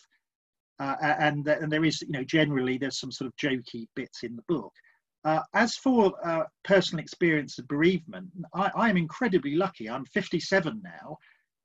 uh, 0.80 0.96
and 1.00 1.48
and 1.48 1.72
there 1.72 1.86
is, 1.86 2.02
you 2.02 2.12
know, 2.12 2.24
generally 2.24 2.78
there's 2.78 3.00
some 3.00 3.12
sort 3.12 3.28
of 3.28 3.36
jokey 3.38 3.88
bits 3.96 4.24
in 4.24 4.36
the 4.36 4.44
book. 4.48 4.74
Uh, 5.25 5.42
as 5.54 5.78
for 5.78 6.13
uh, 6.25 6.44
personal 6.66 7.02
experience 7.02 7.58
of 7.58 7.68
bereavement, 7.70 8.30
I, 8.54 8.70
I, 8.75 8.90
am 8.90 8.98
incredibly 8.98 9.56
lucky. 9.56 9.90
I'm 9.90 10.04
57 10.06 10.82
now, 10.84 11.18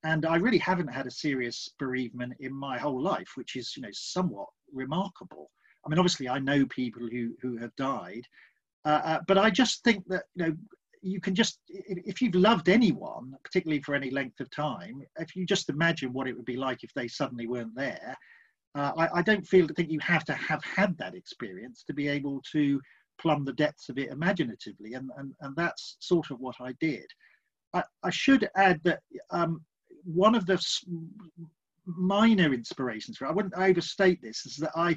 and 0.04 0.24
I 0.24 0.36
really 0.36 0.58
haven't 0.58 0.92
had 0.92 1.08
a 1.08 1.10
serious 1.10 1.68
bereavement 1.76 2.34
in 2.38 2.54
my 2.54 2.78
whole 2.78 3.02
life, 3.02 3.32
which 3.34 3.56
is, 3.56 3.74
you 3.76 3.82
know, 3.82 3.88
somewhat 3.90 4.46
remarkable. 4.72 5.50
I 5.84 5.88
mean, 5.88 5.98
obviously, 5.98 6.28
I 6.28 6.38
know 6.38 6.66
people 6.66 7.08
who 7.10 7.34
who 7.42 7.56
have 7.56 7.74
died, 7.76 8.22
uh, 8.84 9.00
uh 9.04 9.20
but 9.26 9.38
I 9.38 9.50
just 9.50 9.82
think 9.82 10.04
that 10.08 10.24
you 10.36 10.46
know 10.46 10.56
you 11.02 11.20
can 11.20 11.34
just 11.34 11.60
if 11.68 12.20
you've 12.20 12.34
loved 12.34 12.68
anyone, 12.68 13.34
particularly 13.44 13.82
for 13.82 13.94
any 13.94 14.10
length 14.10 14.40
of 14.40 14.50
time, 14.50 15.02
if 15.18 15.34
you 15.36 15.46
just 15.46 15.68
imagine 15.68 16.12
what 16.12 16.28
it 16.28 16.36
would 16.36 16.44
be 16.44 16.56
like 16.56 16.82
if 16.82 16.92
they 16.94 17.08
suddenly 17.08 17.46
weren't 17.46 17.74
there. 17.74 18.16
Uh, 18.74 18.92
I, 18.96 19.18
I 19.18 19.22
don't 19.22 19.46
feel 19.46 19.66
to 19.66 19.74
think 19.74 19.90
you 19.90 20.00
have 20.00 20.24
to 20.26 20.34
have 20.34 20.62
had 20.62 20.96
that 20.98 21.14
experience 21.14 21.82
to 21.86 21.94
be 21.94 22.06
able 22.06 22.40
to 22.52 22.80
plumb 23.20 23.44
the 23.44 23.52
depths 23.54 23.88
of 23.88 23.98
it 23.98 24.10
imaginatively, 24.10 24.94
and, 24.94 25.10
and, 25.16 25.32
and 25.40 25.56
that's 25.56 25.96
sort 26.00 26.30
of 26.30 26.38
what 26.38 26.56
I 26.60 26.74
did. 26.80 27.06
I, 27.74 27.82
I 28.02 28.10
should 28.10 28.48
add 28.56 28.80
that 28.84 29.00
um, 29.30 29.62
one 30.04 30.34
of 30.34 30.46
the 30.46 30.62
minor 31.86 32.52
inspirations 32.52 33.16
for 33.16 33.26
I 33.26 33.32
wouldn't 33.32 33.54
overstate 33.56 34.20
this 34.22 34.44
is 34.46 34.56
that 34.56 34.72
I 34.76 34.96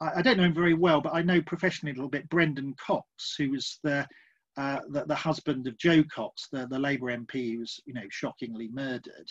I 0.00 0.22
don't 0.22 0.36
know 0.36 0.44
him 0.44 0.54
very 0.54 0.74
well, 0.74 1.00
but 1.00 1.12
I 1.12 1.22
know 1.22 1.42
professionally 1.42 1.90
a 1.90 1.96
little 1.96 2.08
bit 2.08 2.28
Brendan 2.28 2.74
Cox, 2.74 3.34
who 3.36 3.50
was 3.50 3.80
the 3.82 4.06
uh, 4.58 4.80
the, 4.88 5.04
the, 5.04 5.14
husband 5.14 5.66
of 5.68 5.78
Jo 5.78 6.02
Cox, 6.12 6.48
the, 6.50 6.66
the 6.66 6.78
Labour 6.78 7.06
MP 7.16 7.58
was, 7.58 7.80
you 7.86 7.94
know, 7.94 8.06
shockingly 8.10 8.68
murdered. 8.68 9.30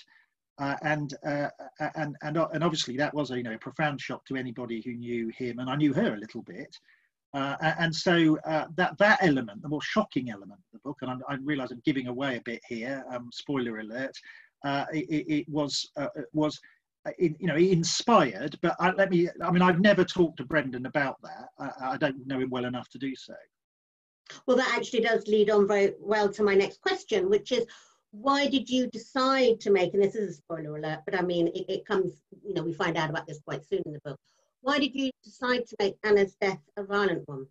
Uh, 0.57 0.75
and, 0.81 1.13
uh, 1.25 1.49
and, 1.95 2.15
and, 2.21 2.37
and 2.37 2.63
obviously 2.63 2.97
that 2.97 3.13
was 3.13 3.29
a, 3.29 3.37
you 3.37 3.43
know, 3.43 3.53
a 3.53 3.59
profound 3.59 3.99
shock 4.01 4.25
to 4.25 4.37
anybody 4.37 4.81
who 4.81 4.93
knew 4.93 5.29
him. 5.37 5.59
And 5.59 5.69
I 5.69 5.75
knew 5.75 5.93
her 5.93 6.13
a 6.13 6.17
little 6.17 6.41
bit. 6.43 6.75
Uh, 7.33 7.55
and 7.61 7.93
so 7.93 8.37
uh, 8.45 8.65
that 8.75 8.97
that 8.97 9.19
element, 9.21 9.61
the 9.61 9.67
more 9.67 9.81
shocking 9.81 10.31
element 10.31 10.59
of 10.59 10.71
the 10.71 10.79
book, 10.79 10.97
and 11.01 11.11
I, 11.11 11.33
I 11.33 11.35
realise 11.43 11.71
I'm 11.71 11.81
giving 11.85 12.07
away 12.07 12.37
a 12.37 12.41
bit 12.41 12.61
here. 12.67 13.03
Um, 13.11 13.29
spoiler 13.33 13.79
alert. 13.79 14.17
uh, 14.65 14.85
it, 14.93 15.25
it, 15.27 15.49
was 15.49 15.91
uh, 15.97 16.07
was 16.33 16.59
uh, 17.05 17.11
in, 17.19 17.35
you 17.39 17.47
know 17.47 17.57
inspired. 17.57 18.57
But 18.61 18.77
I, 18.79 18.91
let 18.91 19.11
me. 19.11 19.27
I 19.43 19.51
mean, 19.51 19.61
I've 19.61 19.81
never 19.81 20.05
talked 20.05 20.37
to 20.37 20.45
Brendan 20.45 20.85
about 20.85 21.17
that. 21.21 21.49
I, 21.59 21.91
I 21.93 21.97
don't 21.97 22.25
know 22.25 22.39
him 22.39 22.49
well 22.49 22.65
enough 22.65 22.89
to 22.89 22.97
do 22.97 23.13
so. 23.13 23.35
Well, 24.45 24.57
that 24.57 24.73
actually 24.75 25.01
does 25.01 25.27
lead 25.27 25.49
on 25.49 25.67
very 25.67 25.93
well 25.99 26.29
to 26.33 26.43
my 26.43 26.55
next 26.55 26.81
question, 26.81 27.29
which 27.29 27.51
is 27.51 27.65
why 28.11 28.47
did 28.47 28.69
you 28.69 28.87
decide 28.87 29.59
to 29.61 29.71
make, 29.71 29.93
and 29.93 30.01
this 30.01 30.15
is 30.15 30.31
a 30.31 30.33
spoiler 30.33 30.77
alert, 30.77 30.99
but 31.05 31.17
I 31.17 31.21
mean, 31.21 31.47
it, 31.47 31.65
it, 31.69 31.85
comes, 31.85 32.21
you 32.43 32.53
know, 32.53 32.63
we 32.63 32.73
find 32.73 32.97
out 32.97 33.09
about 33.09 33.27
this 33.27 33.39
quite 33.45 33.65
soon 33.65 33.81
in 33.85 33.93
the 33.93 33.99
book. 34.03 34.19
Why 34.61 34.79
did 34.79 34.95
you 34.95 35.11
decide 35.23 35.65
to 35.67 35.75
make 35.79 35.97
Anna's 36.03 36.35
death 36.41 36.59
a 36.77 36.83
violent 36.83 37.27
one? 37.27 37.47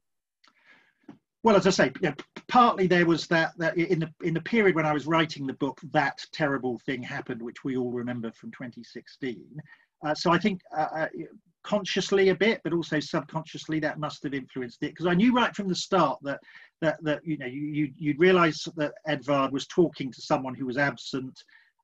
Well, 1.42 1.56
as 1.56 1.66
I 1.66 1.70
say, 1.70 1.92
know, 2.02 2.14
partly 2.48 2.88
there 2.88 3.06
was 3.06 3.28
that, 3.28 3.56
that 3.58 3.76
in 3.76 4.00
the 4.00 4.12
in 4.24 4.34
the 4.34 4.40
period 4.40 4.74
when 4.74 4.84
I 4.86 4.92
was 4.92 5.06
writing 5.06 5.46
the 5.46 5.52
book, 5.52 5.80
that 5.92 6.26
terrible 6.32 6.80
thing 6.80 7.04
happened, 7.04 7.40
which 7.40 7.62
we 7.62 7.76
all 7.76 7.92
remember 7.92 8.32
from 8.32 8.50
2016. 8.50 9.44
Uh, 10.04 10.14
so 10.14 10.32
I 10.32 10.38
think 10.38 10.60
uh, 10.76 10.88
uh, 10.92 11.08
consciously 11.66 12.28
a 12.28 12.34
bit, 12.34 12.60
but 12.62 12.72
also 12.72 13.00
subconsciously 13.00 13.80
that 13.80 13.98
must 13.98 14.22
have 14.22 14.34
influenced 14.34 14.82
it 14.82 14.90
because 14.90 15.06
I 15.06 15.14
knew 15.14 15.34
right 15.34 15.54
from 15.54 15.68
the 15.68 15.74
start 15.74 16.18
that 16.22 16.40
that 16.80 17.02
that 17.02 17.20
you 17.24 17.36
know 17.36 17.46
you 17.46 17.92
you'd 17.96 18.20
realise 18.20 18.66
that 18.76 18.94
Edvard 19.06 19.52
was 19.52 19.66
talking 19.66 20.12
to 20.12 20.22
someone 20.22 20.54
who 20.54 20.66
was 20.66 20.78
absent. 20.78 21.38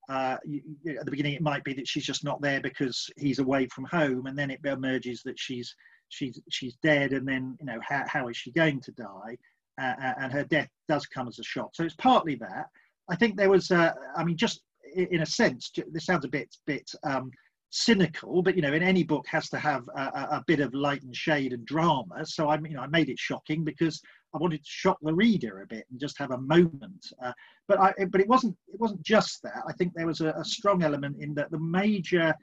Uh, 0.08 0.36
you, 0.44 0.62
at 0.98 1.04
the 1.04 1.10
beginning, 1.10 1.34
it 1.34 1.42
might 1.42 1.64
be 1.64 1.74
that 1.74 1.88
she's 1.88 2.04
just 2.04 2.24
not 2.24 2.40
there 2.40 2.60
because 2.60 3.10
he's 3.16 3.40
away 3.40 3.66
from 3.66 3.84
home, 3.84 4.26
and 4.26 4.38
then 4.38 4.50
it 4.50 4.60
emerges 4.64 5.22
that 5.24 5.38
she's 5.38 5.74
she's 6.08 6.40
she's 6.50 6.76
dead, 6.82 7.12
and 7.12 7.26
then 7.26 7.56
you 7.60 7.66
know 7.66 7.80
how 7.82 8.04
how 8.06 8.28
is 8.28 8.36
she 8.36 8.52
going 8.52 8.80
to 8.80 8.92
die? 8.92 9.36
Uh, 9.80 10.12
and 10.20 10.32
her 10.32 10.44
death 10.44 10.68
does 10.88 11.06
come 11.06 11.26
as 11.26 11.38
a 11.38 11.42
shock. 11.42 11.70
So 11.74 11.82
it's 11.82 11.96
partly 11.96 12.36
that. 12.36 12.66
I 13.08 13.16
think 13.16 13.36
there 13.36 13.50
was, 13.50 13.70
uh, 13.70 13.92
I 14.16 14.22
mean, 14.22 14.36
just 14.36 14.62
in 14.94 15.22
a 15.22 15.26
sense, 15.26 15.72
this 15.90 16.04
sounds 16.04 16.24
a 16.24 16.28
bit 16.28 16.54
bit 16.66 16.88
um, 17.04 17.30
cynical, 17.72 18.42
but 18.42 18.54
you 18.54 18.60
know, 18.60 18.74
in 18.74 18.82
any 18.82 19.02
book 19.02 19.26
has 19.26 19.48
to 19.48 19.58
have 19.58 19.88
a, 19.96 20.00
a, 20.00 20.44
bit 20.46 20.60
of 20.60 20.74
light 20.74 21.02
and 21.02 21.16
shade 21.16 21.54
and 21.54 21.64
drama. 21.64 22.24
So 22.24 22.48
I, 22.48 22.58
you 22.58 22.74
know, 22.74 22.82
I 22.82 22.86
made 22.86 23.08
it 23.08 23.18
shocking 23.18 23.64
because 23.64 24.00
I 24.34 24.38
wanted 24.38 24.58
to 24.58 24.70
shock 24.70 24.98
the 25.00 25.14
reader 25.14 25.62
a 25.62 25.66
bit 25.66 25.86
and 25.90 25.98
just 25.98 26.18
have 26.18 26.32
a 26.32 26.38
moment. 26.38 27.06
Uh, 27.24 27.32
but 27.66 27.80
I, 27.80 27.94
but 28.10 28.20
it 28.20 28.28
wasn't, 28.28 28.56
it 28.68 28.78
wasn't 28.78 29.02
just 29.02 29.42
that. 29.44 29.62
I 29.66 29.72
think 29.72 29.94
there 29.94 30.06
was 30.06 30.20
a, 30.20 30.32
a 30.32 30.44
strong 30.44 30.82
element 30.82 31.16
in 31.20 31.32
that 31.34 31.50
the 31.50 31.58
major 31.58 32.34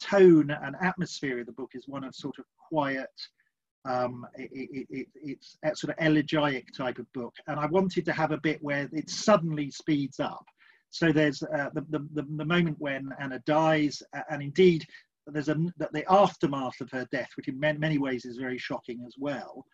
tone 0.00 0.50
and 0.50 0.74
atmosphere 0.80 1.40
of 1.40 1.46
the 1.46 1.52
book 1.52 1.72
is 1.74 1.86
one 1.86 2.02
of 2.02 2.14
sort 2.14 2.38
of 2.38 2.46
quiet. 2.70 3.10
Um, 3.84 4.26
it, 4.36 4.50
it, 4.52 4.86
it, 4.90 5.06
it's 5.14 5.58
a 5.64 5.76
sort 5.76 5.96
of 5.96 6.04
elegiac 6.04 6.64
type 6.74 6.98
of 6.98 7.12
book, 7.12 7.34
and 7.46 7.60
I 7.60 7.66
wanted 7.66 8.06
to 8.06 8.12
have 8.12 8.32
a 8.32 8.38
bit 8.38 8.62
where 8.62 8.88
it 8.92 9.10
suddenly 9.10 9.70
speeds 9.70 10.18
up 10.18 10.46
so 10.90 11.12
there's 11.12 11.42
uh, 11.42 11.70
the, 11.74 11.84
the, 11.90 12.26
the, 12.36 12.44
moment 12.44 12.76
when 12.78 13.10
Anna 13.20 13.40
dies, 13.46 14.02
and 14.30 14.42
indeed 14.42 14.86
there's 15.26 15.48
a, 15.48 15.56
the 15.92 16.04
aftermath 16.08 16.80
of 16.80 16.90
her 16.90 17.06
death, 17.12 17.28
which 17.36 17.48
in 17.48 17.60
many 17.60 17.98
ways 17.98 18.24
is 18.24 18.38
very 18.38 18.58
shocking 18.58 19.02
as 19.06 19.14
well. 19.18 19.64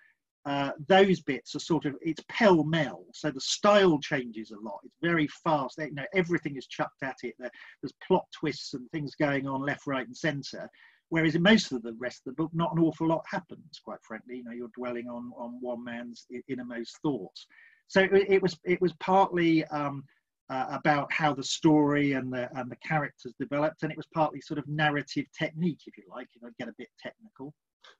Uh, 0.46 0.72
those 0.88 1.22
bits 1.22 1.54
are 1.54 1.60
sort 1.60 1.86
of 1.86 1.94
it's 2.02 2.22
pell 2.28 2.64
mell, 2.64 3.04
so 3.14 3.30
the 3.30 3.40
style 3.40 3.98
changes 3.98 4.50
a 4.50 4.60
lot. 4.60 4.80
It's 4.84 4.96
very 5.00 5.26
fast. 5.42 5.78
You 5.78 5.94
know, 5.94 6.04
everything 6.14 6.56
is 6.56 6.66
chucked 6.66 7.02
at 7.02 7.16
it. 7.22 7.34
there's 7.38 7.94
plot 8.06 8.26
twists 8.38 8.74
and 8.74 8.90
things 8.90 9.14
going 9.14 9.46
on 9.46 9.62
left, 9.62 9.86
right, 9.86 10.06
and 10.06 10.16
centre. 10.16 10.68
Whereas 11.08 11.34
in 11.34 11.42
most 11.42 11.72
of 11.72 11.82
the 11.82 11.94
rest 11.98 12.22
of 12.26 12.34
the 12.34 12.42
book, 12.42 12.50
not 12.52 12.76
an 12.76 12.82
awful 12.82 13.08
lot 13.08 13.24
happens. 13.30 13.80
Quite 13.82 14.02
frankly, 14.02 14.38
you 14.38 14.44
know, 14.44 14.52
you're 14.52 14.68
dwelling 14.76 15.08
on 15.08 15.32
on 15.36 15.58
one 15.60 15.82
man's 15.82 16.26
innermost 16.48 16.98
thoughts. 17.00 17.46
So 17.88 18.00
it, 18.02 18.26
it 18.28 18.42
was 18.42 18.58
it 18.64 18.82
was 18.82 18.92
partly 19.00 19.64
um, 19.66 20.04
uh, 20.50 20.66
about 20.70 21.12
how 21.12 21.34
the 21.34 21.42
story 21.42 22.12
and 22.12 22.32
the 22.32 22.48
and 22.58 22.70
the 22.70 22.76
characters 22.76 23.34
developed, 23.38 23.82
and 23.82 23.90
it 23.90 23.96
was 23.96 24.06
partly 24.14 24.40
sort 24.40 24.58
of 24.58 24.66
narrative 24.68 25.26
technique, 25.36 25.80
if 25.86 25.96
you 25.96 26.04
like, 26.08 26.28
if 26.34 26.42
I 26.44 26.48
get 26.58 26.68
a 26.68 26.74
bit 26.78 26.88
technical. 27.00 27.52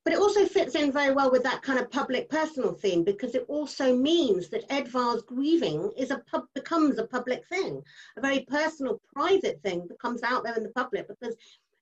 But 0.05 0.15
it 0.15 0.19
also 0.19 0.47
fits 0.47 0.75
in 0.75 0.93
very 0.93 1.13
well 1.13 1.31
with 1.31 1.43
that 1.43 1.63
kind 1.63 1.79
of 1.79 1.91
public 1.91 2.31
personal 2.31 2.73
theme 2.73 3.05
because 3.05 3.35
it 3.35 3.45
also 3.49 3.95
means 3.97 4.49
that 4.49 4.69
Edvard's 4.71 5.23
grieving 5.23 5.91
is 5.97 6.11
a 6.11 6.23
pub 6.31 6.45
becomes 6.55 6.99
a 6.99 7.07
public 7.07 7.47
thing, 7.49 7.83
a 8.17 8.21
very 8.21 8.41
personal, 8.49 9.01
private 9.15 9.61
thing 9.63 9.87
that 9.89 9.99
comes 9.99 10.23
out 10.23 10.43
there 10.45 10.57
in 10.57 10.63
the 10.63 10.71
public 10.71 11.07
because 11.09 11.37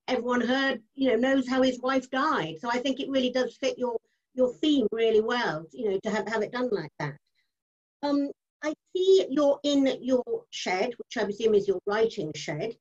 everyone 0.09 0.41
heard, 0.41 0.83
you 0.95 1.11
know, 1.11 1.17
knows 1.17 1.49
how 1.49 1.63
his 1.63 1.81
wife 1.81 2.11
died. 2.11 2.57
So 2.61 2.69
I 2.71 2.79
think 2.79 3.01
it 3.01 3.09
really 3.09 3.31
does 3.31 3.57
fit 3.57 3.79
your 3.79 3.97
your 4.35 4.53
theme 4.55 4.87
really 4.93 5.21
well, 5.21 5.67
you 5.73 5.91
know, 5.91 5.99
to 6.03 6.11
have, 6.11 6.27
have 6.27 6.43
it 6.43 6.53
done 6.53 6.71
like 6.71 6.93
that. 6.99 7.17
Um, 8.03 8.31
I 8.63 8.75
see 8.95 9.27
you're 9.31 9.59
in 9.65 9.99
your 10.01 10.23
shed, 10.51 10.93
which 10.97 11.17
I 11.17 11.25
presume 11.25 11.55
is 11.55 11.67
your 11.67 11.81
writing 11.87 12.33
shed. 12.35 12.77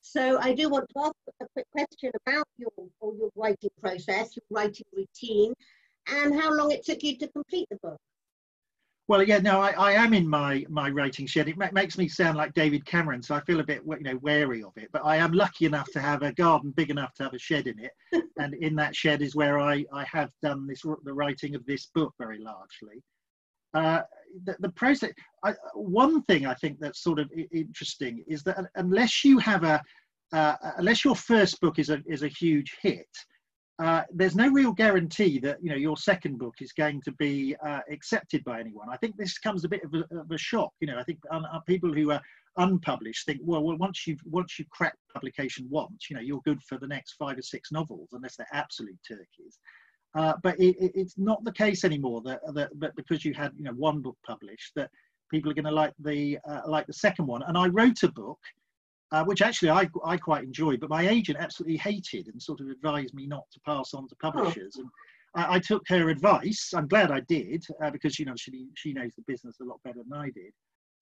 So 0.00 0.38
I 0.38 0.52
do 0.52 0.68
want 0.68 0.88
to 0.90 1.00
ask 1.04 1.14
a 1.40 1.46
quick 1.54 1.66
question 1.72 2.10
about 2.26 2.46
your, 2.58 2.70
or 3.00 3.14
your 3.14 3.30
writing 3.34 3.70
process, 3.80 4.36
your 4.36 4.44
writing 4.50 4.84
routine, 4.92 5.54
and 6.08 6.38
how 6.38 6.52
long 6.52 6.70
it 6.70 6.84
took 6.84 7.02
you 7.02 7.16
to 7.18 7.28
complete 7.28 7.66
the 7.70 7.78
book. 7.82 7.98
Well, 9.06 9.22
yeah, 9.22 9.38
no, 9.38 9.60
I, 9.60 9.72
I 9.72 9.92
am 9.92 10.14
in 10.14 10.26
my 10.26 10.64
my 10.70 10.88
writing 10.88 11.26
shed. 11.26 11.48
It 11.48 11.58
ma 11.58 11.68
makes 11.72 11.98
me 11.98 12.08
sound 12.08 12.38
like 12.38 12.54
David 12.54 12.86
Cameron, 12.86 13.22
so 13.22 13.34
I 13.34 13.40
feel 13.40 13.60
a 13.60 13.64
bit, 13.64 13.82
you 13.86 14.00
know, 14.00 14.16
wary 14.22 14.62
of 14.62 14.72
it. 14.76 14.88
But 14.92 15.04
I 15.04 15.16
am 15.16 15.32
lucky 15.32 15.66
enough 15.66 15.90
to 15.92 16.00
have 16.00 16.22
a 16.22 16.32
garden 16.32 16.70
big 16.70 16.90
enough 16.90 17.12
to 17.14 17.24
have 17.24 17.34
a 17.34 17.38
shed 17.38 17.66
in 17.66 17.78
it, 17.78 17.92
and 18.38 18.54
in 18.54 18.74
that 18.76 18.96
shed 18.96 19.20
is 19.20 19.34
where 19.34 19.58
I 19.58 19.84
I 19.92 20.04
have 20.04 20.30
done 20.42 20.66
this 20.66 20.82
the 20.82 21.12
writing 21.12 21.54
of 21.54 21.66
this 21.66 21.90
book 21.94 22.14
very 22.18 22.38
largely. 22.38 23.02
Uh, 23.74 24.02
the, 24.44 24.56
the, 24.60 24.70
process, 24.70 25.12
I, 25.44 25.54
one 25.74 26.22
thing 26.22 26.46
I 26.46 26.54
think 26.54 26.78
that's 26.80 27.02
sort 27.02 27.18
of 27.18 27.30
interesting 27.52 28.24
is 28.26 28.42
that 28.44 28.58
unless 28.76 29.24
you 29.24 29.38
have 29.38 29.64
a, 29.64 29.82
uh, 30.32 30.56
unless 30.78 31.04
your 31.04 31.14
first 31.14 31.60
book 31.60 31.78
is 31.78 31.90
a, 31.90 32.02
is 32.06 32.22
a 32.22 32.28
huge 32.28 32.76
hit, 32.82 33.06
uh, 33.80 34.02
there's 34.12 34.36
no 34.36 34.48
real 34.48 34.72
guarantee 34.72 35.40
that 35.40 35.58
you 35.60 35.68
know 35.68 35.76
your 35.76 35.96
second 35.96 36.38
book 36.38 36.54
is 36.60 36.72
going 36.72 37.00
to 37.02 37.10
be 37.12 37.56
uh, 37.66 37.80
accepted 37.90 38.44
by 38.44 38.60
anyone. 38.60 38.88
I 38.88 38.96
think 38.96 39.16
this 39.16 39.38
comes 39.38 39.64
a 39.64 39.68
bit 39.68 39.82
of 39.82 39.92
a, 39.94 40.20
of 40.20 40.30
a 40.30 40.38
shock. 40.38 40.70
You 40.80 40.86
know, 40.86 40.98
I 40.98 41.02
think 41.02 41.18
um, 41.30 41.44
people 41.66 41.92
who 41.92 42.12
are 42.12 42.20
unpublished 42.56 43.26
think, 43.26 43.40
well, 43.42 43.64
well, 43.64 43.76
once 43.76 44.06
you've 44.06 44.20
once 44.26 44.60
you 44.60 44.64
crack 44.70 44.94
publication 45.12 45.66
once, 45.68 46.06
you 46.08 46.14
know, 46.14 46.22
you're 46.22 46.40
good 46.44 46.62
for 46.62 46.78
the 46.78 46.86
next 46.86 47.14
five 47.14 47.36
or 47.36 47.42
six 47.42 47.72
novels, 47.72 48.10
unless 48.12 48.36
they're 48.36 48.46
absolute 48.52 48.98
turkeys. 49.06 49.58
Uh, 50.14 50.34
but 50.42 50.58
it, 50.60 50.76
it, 50.78 50.92
it's 50.94 51.18
not 51.18 51.42
the 51.44 51.52
case 51.52 51.84
anymore 51.84 52.22
that, 52.24 52.40
that, 52.54 52.70
that 52.78 52.94
because 52.96 53.24
you 53.24 53.34
had 53.34 53.52
you 53.56 53.64
know 53.64 53.72
one 53.72 54.00
book 54.00 54.16
published 54.24 54.72
that 54.76 54.90
people 55.30 55.50
are 55.50 55.54
going 55.54 55.64
to 55.64 55.70
like 55.72 55.92
the 55.98 56.38
uh, 56.48 56.60
like 56.66 56.86
the 56.86 56.92
second 56.92 57.26
one. 57.26 57.42
And 57.42 57.58
I 57.58 57.66
wrote 57.68 58.02
a 58.02 58.12
book 58.12 58.38
uh, 59.12 59.24
which 59.24 59.42
actually 59.42 59.70
I, 59.70 59.88
I 60.04 60.16
quite 60.16 60.42
enjoyed, 60.42 60.80
but 60.80 60.90
my 60.90 61.08
agent 61.08 61.38
absolutely 61.40 61.76
hated 61.76 62.28
and 62.28 62.42
sort 62.42 62.60
of 62.60 62.68
advised 62.68 63.14
me 63.14 63.26
not 63.26 63.44
to 63.52 63.60
pass 63.60 63.94
on 63.94 64.08
to 64.08 64.16
publishers. 64.16 64.74
Oh. 64.76 64.80
And 64.80 64.90
I, 65.36 65.54
I, 65.54 65.58
took 65.60 65.82
her 65.88 66.08
advice. 66.08 66.72
I'm 66.74 66.88
glad 66.88 67.12
I 67.12 67.20
did 67.20 67.64
uh, 67.82 67.90
because 67.90 68.18
you 68.18 68.24
know 68.24 68.34
she 68.36 68.66
she 68.74 68.92
knows 68.92 69.12
the 69.14 69.22
business 69.26 69.56
a 69.60 69.64
lot 69.64 69.80
better 69.84 70.00
than 70.08 70.18
I 70.18 70.30
did. 70.30 70.52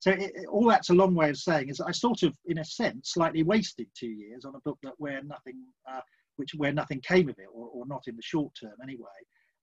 So 0.00 0.10
it, 0.10 0.32
all 0.50 0.66
that's 0.66 0.90
a 0.90 0.94
long 0.94 1.14
way 1.14 1.30
of 1.30 1.36
saying 1.36 1.68
is 1.68 1.80
I 1.80 1.92
sort 1.92 2.22
of, 2.22 2.36
in 2.46 2.58
a 2.58 2.64
sense, 2.64 3.12
slightly 3.12 3.44
wasted 3.44 3.86
two 3.96 4.10
years 4.10 4.44
on 4.44 4.56
a 4.56 4.60
book 4.60 4.78
that 4.82 4.94
where 4.98 5.22
nothing 5.22 5.62
uh, 5.90 6.00
which 6.42 6.54
where 6.56 6.72
nothing 6.72 7.00
came 7.00 7.28
of 7.28 7.38
it, 7.38 7.46
or, 7.54 7.68
or 7.68 7.86
not 7.86 8.02
in 8.08 8.16
the 8.16 8.22
short 8.22 8.52
term 8.60 8.74
anyway. 8.82 9.06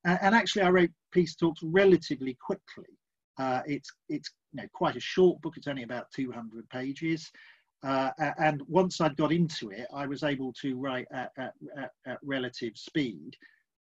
And, 0.05 0.17
and 0.21 0.35
actually, 0.35 0.61
I 0.61 0.69
wrote 0.69 0.91
Peace 1.11 1.35
Talks 1.35 1.59
relatively 1.61 2.37
quickly. 2.41 2.97
Uh, 3.37 3.61
it's 3.65 3.91
it's 4.07 4.31
you 4.53 4.61
know 4.61 4.67
quite 4.73 4.95
a 4.95 5.01
short 5.01 5.41
book. 5.41 5.55
It's 5.57 5.67
only 5.67 5.83
about 5.83 6.05
200 6.15 6.69
pages. 6.69 7.29
Uh, 7.83 8.09
and 8.39 8.61
once 8.67 8.99
I'd 8.99 9.15
got 9.15 9.31
into 9.31 9.69
it, 9.69 9.87
I 9.93 10.05
was 10.05 10.23
able 10.23 10.51
to 10.61 10.75
write 10.75 11.07
at, 11.13 11.31
at, 11.37 11.53
at, 11.77 11.91
at, 12.05 12.17
relative 12.21 12.73
speed. 12.75 13.37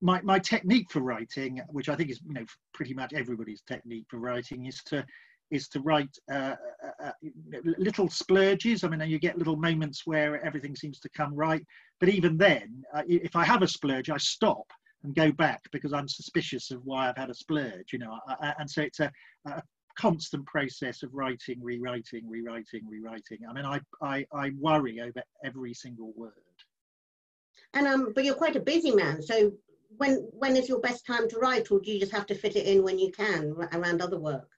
My, 0.01 0.23
my 0.23 0.39
technique 0.39 0.91
for 0.91 1.01
writing, 1.01 1.61
which 1.69 1.91
I 1.91 1.95
think 1.95 2.11
is 2.11 2.21
you 2.27 2.35
know 2.35 2.45
pretty 2.75 2.95
much 2.95 3.13
everybody's 3.15 3.63
technique 3.63 4.07
for 4.09 4.19
writing, 4.19 4.67
is 4.67 4.83
to 4.85 5.05
is 5.51 5.69
to 5.69 5.81
write 5.81 6.17
uh, 6.33 6.55
uh, 7.03 7.07
uh 7.07 7.13
little 7.79 8.09
splurges. 8.09 8.85
I 8.85 8.89
mean, 8.89 9.09
you 9.09 9.19
get 9.19 9.39
little 9.39 9.57
moments 9.57 10.03
where 10.05 10.45
everything 10.45 10.75
seems 10.75 10.99
to 11.01 11.09
come 11.11 11.35
right. 11.35 11.65
But 12.01 12.09
even 12.09 12.37
then, 12.37 12.83
uh, 12.95 13.03
if 13.07 13.37
I 13.37 13.45
have 13.45 13.63
a 13.63 13.69
splurge, 13.69 14.11
I 14.11 14.17
stop 14.19 14.67
and 15.05 15.15
go 15.15 15.31
back 15.31 15.61
because 15.71 15.93
I'm 15.93 16.09
suspicious 16.09 16.71
of 16.71 16.81
why 16.85 17.09
I've 17.09 17.17
had 17.17 17.31
a 17.31 17.35
splurge, 17.35 17.93
you 17.93 17.99
know. 17.99 18.19
and 18.59 18.69
so 18.69 18.83
it's 18.83 19.01
a, 19.01 19.13
a, 19.47 19.63
constant 19.97 20.45
process 20.47 21.05
of 21.05 21.11
writing, 21.15 21.57
rewriting, 21.63 22.29
rewriting, 22.29 22.81
rewriting. 22.89 23.39
I 23.49 23.53
mean, 23.53 23.65
I, 23.65 23.81
I, 24.03 24.27
I 24.35 24.51
worry 24.59 25.01
over 25.01 25.23
every 25.45 25.73
single 25.73 26.13
word. 26.17 26.33
And 27.75 27.87
um, 27.87 28.13
but 28.13 28.25
you're 28.25 28.35
quite 28.35 28.57
a 28.57 28.61
busy 28.61 28.91
man. 28.91 29.23
So 29.23 29.53
when 29.97 30.17
when 30.33 30.57
is 30.57 30.69
your 30.69 30.81
best 30.81 31.07
time 31.07 31.29
to 31.29 31.39
write, 31.39 31.71
or 31.71 31.81
do 31.81 31.93
you 31.93 32.01
just 32.01 32.13
have 32.13 32.27
to 32.27 32.35
fit 32.35 32.57
it 32.57 32.67
in 32.67 32.83
when 32.83 32.99
you 32.99 33.13
can 33.13 33.55
around 33.73 34.03
other 34.03 34.19
work? 34.19 34.49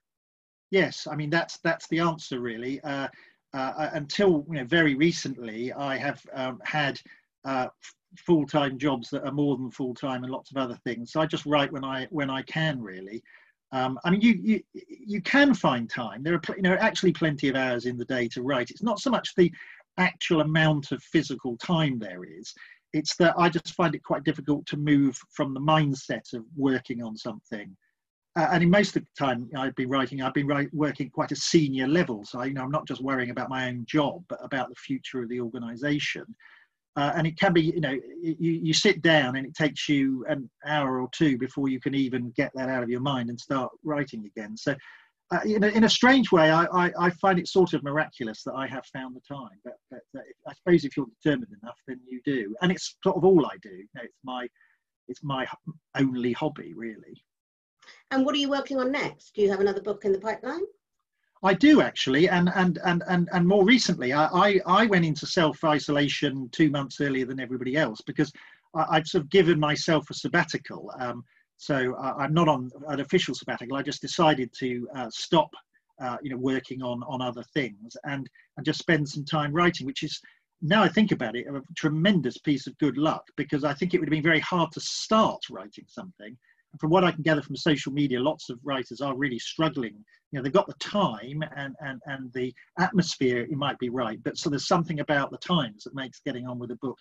Yes, 0.71 1.07
I 1.09 1.15
mean 1.15 1.29
that's 1.29 1.57
that's 1.59 1.87
the 1.87 1.99
answer 1.99 2.39
really. 2.39 2.81
Uh, 2.81 3.07
uh, 3.53 3.89
until 3.93 4.45
you 4.49 4.55
know 4.55 4.65
very 4.65 4.95
recently, 4.95 5.71
I 5.73 5.97
have 5.97 6.21
um, 6.33 6.59
had 6.63 6.99
uh, 7.45 7.67
full-time 8.17 8.77
jobs 8.77 9.09
that 9.09 9.23
are 9.25 9.31
more 9.31 9.57
than 9.57 9.71
full-time 9.71 10.23
and 10.23 10.31
lots 10.31 10.51
of 10.51 10.57
other 10.57 10.77
things. 10.83 11.11
So 11.11 11.21
I 11.21 11.25
just 11.25 11.45
write 11.45 11.71
when 11.71 11.85
I 11.85 12.07
when 12.09 12.29
I 12.29 12.41
can 12.43 12.81
really. 12.81 13.23
Um, 13.73 13.99
I 14.05 14.11
mean, 14.11 14.21
you, 14.21 14.33
you 14.41 14.61
you 14.73 15.21
can 15.21 15.53
find 15.53 15.89
time. 15.89 16.23
There 16.23 16.33
are 16.35 16.55
you 16.55 16.61
know 16.61 16.73
actually 16.75 17.13
plenty 17.13 17.49
of 17.49 17.55
hours 17.55 17.85
in 17.85 17.97
the 17.97 18.05
day 18.05 18.27
to 18.29 18.41
write. 18.41 18.69
It's 18.69 18.83
not 18.83 18.99
so 18.99 19.09
much 19.09 19.33
the 19.35 19.51
actual 19.97 20.41
amount 20.41 20.91
of 20.91 21.01
physical 21.03 21.57
time 21.57 21.97
there 21.99 22.23
is. 22.23 22.53
It's 22.93 23.15
that 23.17 23.35
I 23.37 23.49
just 23.49 23.73
find 23.73 23.95
it 23.95 24.03
quite 24.03 24.23
difficult 24.23 24.65
to 24.67 24.77
move 24.77 25.17
from 25.31 25.53
the 25.53 25.59
mindset 25.59 26.33
of 26.33 26.43
working 26.55 27.03
on 27.03 27.17
something. 27.17 27.75
Uh, 28.37 28.49
and 28.51 28.61
in 28.61 28.69
most 28.69 28.95
of 28.95 29.03
the 29.03 29.25
time 29.25 29.49
I've 29.57 29.75
been 29.75 29.89
writing, 29.89 30.21
I've 30.21 30.33
been 30.33 30.45
write, 30.45 30.71
working 30.71 31.09
quite 31.09 31.31
a 31.31 31.35
senior 31.35 31.87
level. 31.87 32.23
So 32.23 32.39
I, 32.39 32.45
you 32.45 32.53
know, 32.53 32.61
I'm 32.61 32.71
not 32.71 32.87
just 32.87 33.01
worrying 33.01 33.31
about 33.31 33.49
my 33.49 33.67
own 33.67 33.83
job, 33.87 34.23
but 34.29 34.37
about 34.43 34.69
the 34.69 34.75
future 34.75 35.23
of 35.23 35.29
the 35.29 35.41
organisation. 35.41 36.23
Uh, 36.95 37.13
and 37.15 37.25
it 37.25 37.37
can 37.39 37.51
be, 37.51 37.61
you 37.61 37.81
know, 37.81 37.97
you, 38.21 38.35
you 38.39 38.73
sit 38.73 39.01
down 39.01 39.37
and 39.37 39.45
it 39.45 39.55
takes 39.55 39.89
you 39.89 40.23
an 40.29 40.47
hour 40.67 41.01
or 41.01 41.09
two 41.13 41.37
before 41.37 41.67
you 41.67 41.79
can 41.79 41.95
even 41.95 42.31
get 42.35 42.51
that 42.53 42.69
out 42.69 42.83
of 42.83 42.89
your 42.89 43.01
mind 43.01 43.29
and 43.29 43.39
start 43.39 43.71
writing 43.83 44.25
again. 44.25 44.55
So, 44.55 44.75
uh, 45.31 45.39
in, 45.43 45.63
a, 45.63 45.67
in 45.67 45.83
a 45.83 45.89
strange 45.89 46.31
way, 46.31 46.51
I, 46.51 46.65
I, 46.65 46.91
I, 46.99 47.09
find 47.09 47.37
it 47.37 47.49
sort 47.49 47.73
of 47.73 47.83
miraculous 47.83 48.43
that 48.43 48.53
I 48.53 48.65
have 48.67 48.85
found 48.93 49.15
the 49.15 49.35
time. 49.35 49.59
But, 49.65 49.73
but 49.91 49.99
uh, 50.17 50.21
I 50.47 50.53
suppose 50.53 50.85
if 50.85 50.95
you're 50.95 51.07
determined 51.21 51.51
enough, 51.61 51.77
then 51.87 51.99
you 52.07 52.21
do. 52.23 52.55
And 52.61 52.71
it's 52.71 52.95
sort 53.03 53.17
of 53.17 53.25
all 53.25 53.45
I 53.45 53.57
do. 53.61 53.69
You 53.69 53.87
know, 53.95 54.03
it's 54.03 54.19
my, 54.23 54.47
it's 55.07 55.23
my 55.23 55.45
only 55.95 56.31
hobby, 56.31 56.73
really. 56.75 57.21
And 58.11 58.25
what 58.25 58.35
are 58.35 58.39
you 58.39 58.49
working 58.49 58.79
on 58.79 58.91
next? 58.91 59.33
Do 59.35 59.41
you 59.41 59.49
have 59.49 59.59
another 59.59 59.81
book 59.81 60.05
in 60.05 60.11
the 60.11 60.19
pipeline? 60.19 60.61
I 61.43 61.53
do 61.53 61.81
actually, 61.81 62.29
and 62.29 62.49
and 62.55 62.79
and 62.83 63.03
and 63.07 63.29
and 63.31 63.47
more 63.47 63.63
recently, 63.63 64.11
I 64.11 64.25
I, 64.25 64.59
I 64.65 64.85
went 64.87 65.05
into 65.05 65.25
self 65.27 65.63
isolation 65.63 66.49
two 66.51 66.69
months 66.69 66.99
earlier 66.99 67.25
than 67.25 67.39
everybody 67.39 67.77
else 67.77 68.01
because 68.01 68.31
I, 68.73 68.95
have 68.95 69.07
sort 69.07 69.23
of 69.23 69.29
given 69.29 69.59
myself 69.59 70.09
a 70.09 70.13
sabbatical. 70.13 70.91
Um, 70.99 71.23
so 71.57 71.95
uh, 71.95 72.15
I'm 72.17 72.33
not 72.33 72.47
on 72.47 72.69
an 72.87 72.99
official 72.99 73.33
sabbatical. 73.33 73.77
I 73.77 73.81
just 73.81 74.01
decided 74.01 74.51
to 74.59 74.87
uh, 74.95 75.09
stop, 75.11 75.49
uh, 76.01 76.17
you 76.21 76.31
know, 76.31 76.37
working 76.37 76.81
on 76.81 77.03
on 77.03 77.21
other 77.21 77.43
things 77.53 77.95
and 78.03 78.27
and 78.57 78.65
just 78.65 78.79
spend 78.79 79.07
some 79.07 79.25
time 79.25 79.53
writing, 79.53 79.85
which 79.85 80.03
is 80.03 80.19
now 80.61 80.81
I 80.81 80.89
think 80.89 81.11
about 81.11 81.35
it, 81.35 81.45
a 81.47 81.61
tremendous 81.75 82.37
piece 82.39 82.65
of 82.65 82.77
good 82.79 82.97
luck 82.97 83.23
because 83.35 83.63
I 83.63 83.73
think 83.73 83.93
it 83.93 83.99
would 83.99 84.07
have 84.07 84.11
been 84.11 84.23
very 84.23 84.39
hard 84.39 84.71
to 84.71 84.79
start 84.79 85.43
writing 85.51 85.85
something 85.87 86.35
from 86.79 86.89
what 86.89 87.03
I 87.03 87.11
can 87.11 87.23
gather 87.23 87.41
from 87.41 87.55
social 87.55 87.91
media, 87.91 88.19
lots 88.19 88.49
of 88.49 88.59
writers 88.63 89.01
are 89.01 89.15
really 89.15 89.39
struggling. 89.39 89.95
You 90.31 90.39
know, 90.39 90.43
they've 90.43 90.51
got 90.51 90.67
the 90.67 90.73
time 90.75 91.43
and, 91.55 91.75
and, 91.79 92.01
and 92.05 92.31
the 92.33 92.53
atmosphere, 92.77 93.47
you 93.49 93.57
might 93.57 93.79
be 93.79 93.89
right, 93.89 94.19
but 94.23 94.37
so 94.37 94.49
there's 94.49 94.67
something 94.67 94.99
about 94.99 95.31
the 95.31 95.37
times 95.37 95.83
that 95.83 95.95
makes 95.95 96.19
getting 96.19 96.45
on 96.47 96.59
with 96.59 96.71
a 96.71 96.75
book 96.75 96.97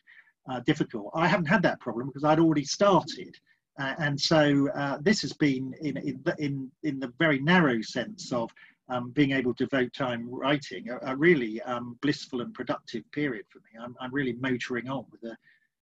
uh, 0.51 0.61
difficult. 0.61 1.11
I 1.15 1.27
haven't 1.27 1.47
had 1.47 1.63
that 1.63 1.81
problem 1.81 2.07
because 2.07 2.25
I'd 2.25 2.39
already 2.39 2.65
started. 2.65 3.35
Uh, 3.79 3.95
and 3.99 4.19
so 4.19 4.69
uh, 4.75 4.99
this 5.03 5.21
has 5.21 5.33
been, 5.35 5.75
in, 5.83 5.97
in, 5.99 6.25
in, 6.39 6.71
in 6.85 7.01
the 7.01 7.13
very 7.19 7.41
narrow 7.41 7.83
sense 7.83 8.33
of 8.33 8.51
um, 8.89 9.11
being 9.11 9.33
able 9.33 9.53
to 9.55 9.67
devote 9.67 9.93
time 9.93 10.29
writing, 10.31 10.89
a, 10.91 11.13
a 11.13 11.17
really 11.17 11.61
um, 11.63 11.99
blissful 12.01 12.41
and 12.41 12.55
productive 12.55 13.03
period 13.13 13.45
for 13.51 13.59
me. 13.59 13.83
I'm, 13.83 13.95
I'm 14.01 14.15
really 14.15 14.35
motoring 14.35 14.89
on 14.89 15.05
with 15.11 15.25
a, 15.25 15.37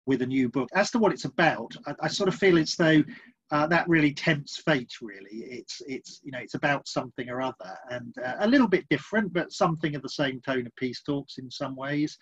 with 0.07 0.23
a 0.23 0.27
new 0.27 0.49
book. 0.49 0.69
As 0.75 0.91
to 0.91 0.99
what 0.99 1.13
it's 1.13 1.25
about, 1.25 1.73
I, 1.87 1.95
I 2.03 2.09
sort 2.09 2.29
of 2.29 2.35
feel 2.35 2.59
as 2.59 2.75
though 2.75 3.03
uh, 3.53 3.67
that 3.67 3.89
really 3.89 4.13
tempts 4.13 4.59
fate. 4.59 4.93
Really, 5.01 5.29
it's 5.31 5.83
it's 5.87 6.21
you 6.23 6.31
know 6.31 6.39
it's 6.39 6.55
about 6.55 6.87
something 6.87 7.29
or 7.29 7.43
other, 7.43 7.77
and 7.91 8.15
uh, 8.25 8.37
a 8.41 8.49
little 8.49 8.69
bit 8.69 8.89
different, 8.89 9.33
but 9.33 9.53
something 9.53 9.95
of 9.97 10.03
the 10.03 10.09
same 10.09 10.41
tone 10.41 10.67
of 10.67 10.77
peace 10.77 11.03
talks 11.03 11.39
in 11.39 11.51
some 11.51 11.75
ways. 11.75 12.17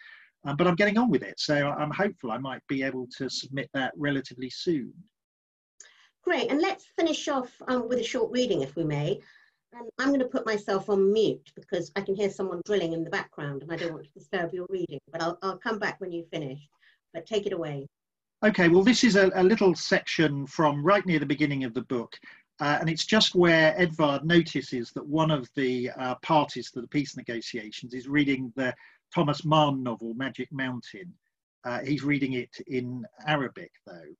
Um, 0.44 0.56
but 0.56 0.66
I'm 0.66 0.76
getting 0.76 0.99
on 0.99 1.11
with 1.11 1.23
it, 1.23 1.38
so 1.38 1.68
I'm 1.68 1.90
hopeful 1.90 2.30
I 2.30 2.38
might 2.38 2.62
be 2.68 2.82
able 2.82 3.08
to 3.18 3.28
submit 3.28 3.68
that 3.75 3.92
relatively 3.97 4.50
soon. 4.50 4.92
Great, 6.23 6.50
and 6.50 6.61
let's 6.61 6.87
finish 6.97 7.28
off 7.28 7.50
um, 7.68 7.88
with 7.88 7.99
a 7.99 8.04
short 8.04 8.30
reading, 8.30 8.62
if 8.62 8.76
we 8.76 8.85
may. 8.85 9.20
And 9.73 9.88
I'm 9.99 10.08
going 10.08 10.20
to 10.20 10.26
put 10.26 10.47
myself 10.47 10.88
on 10.88 11.12
mute 11.12 11.52
because 11.54 11.92
I 11.94 12.00
can 12.00 12.14
hear 12.14 12.30
someone 12.30 12.62
drilling 12.64 12.94
in 12.94 13.04
the 13.04 13.11
background, 13.11 13.62
and 13.62 13.73
I 13.73 13.76
don't 13.76 13.92
want 13.92 14.04
to 14.04 14.12
disturb 14.12 14.54
your 14.54 14.66
reading. 14.70 15.00
But 15.12 15.23
I'll 15.23 15.38
I'll 15.42 15.58
come 15.58 15.78
back 15.78 16.00
when 16.00 16.12
you've 16.12 16.28
finished. 16.28 16.69
But 17.12 17.26
take 17.26 17.47
it 17.47 17.52
away. 17.52 17.86
Okay, 18.44 18.68
well, 18.68 18.84
this 18.84 19.02
is 19.02 19.16
a, 19.16 19.32
a, 19.34 19.42
little 19.42 19.74
section 19.74 20.46
from 20.46 20.84
right 20.84 21.04
near 21.04 21.18
the 21.18 21.26
beginning 21.26 21.64
of 21.64 21.74
the 21.74 21.82
book, 21.82 22.16
uh, 22.60 22.78
and 22.80 22.88
it's 22.88 23.04
just 23.04 23.34
where 23.34 23.74
Edvard 23.76 24.24
notices 24.24 24.92
that 24.92 25.04
one 25.04 25.32
of 25.32 25.50
the 25.56 25.90
uh, 25.98 26.14
parties 26.22 26.70
to 26.70 26.80
the 26.80 26.86
peace 26.86 27.16
negotiations 27.16 27.94
is 27.94 28.06
reading 28.06 28.52
the 28.54 28.72
Thomas 29.12 29.44
Mann 29.44 29.82
novel, 29.82 30.14
Magic 30.14 30.52
Mountain. 30.52 31.12
Uh, 31.64 31.80
he's 31.80 32.04
reading 32.04 32.34
it 32.34 32.56
in 32.68 33.04
Arabic, 33.26 33.72
though. 33.84 34.14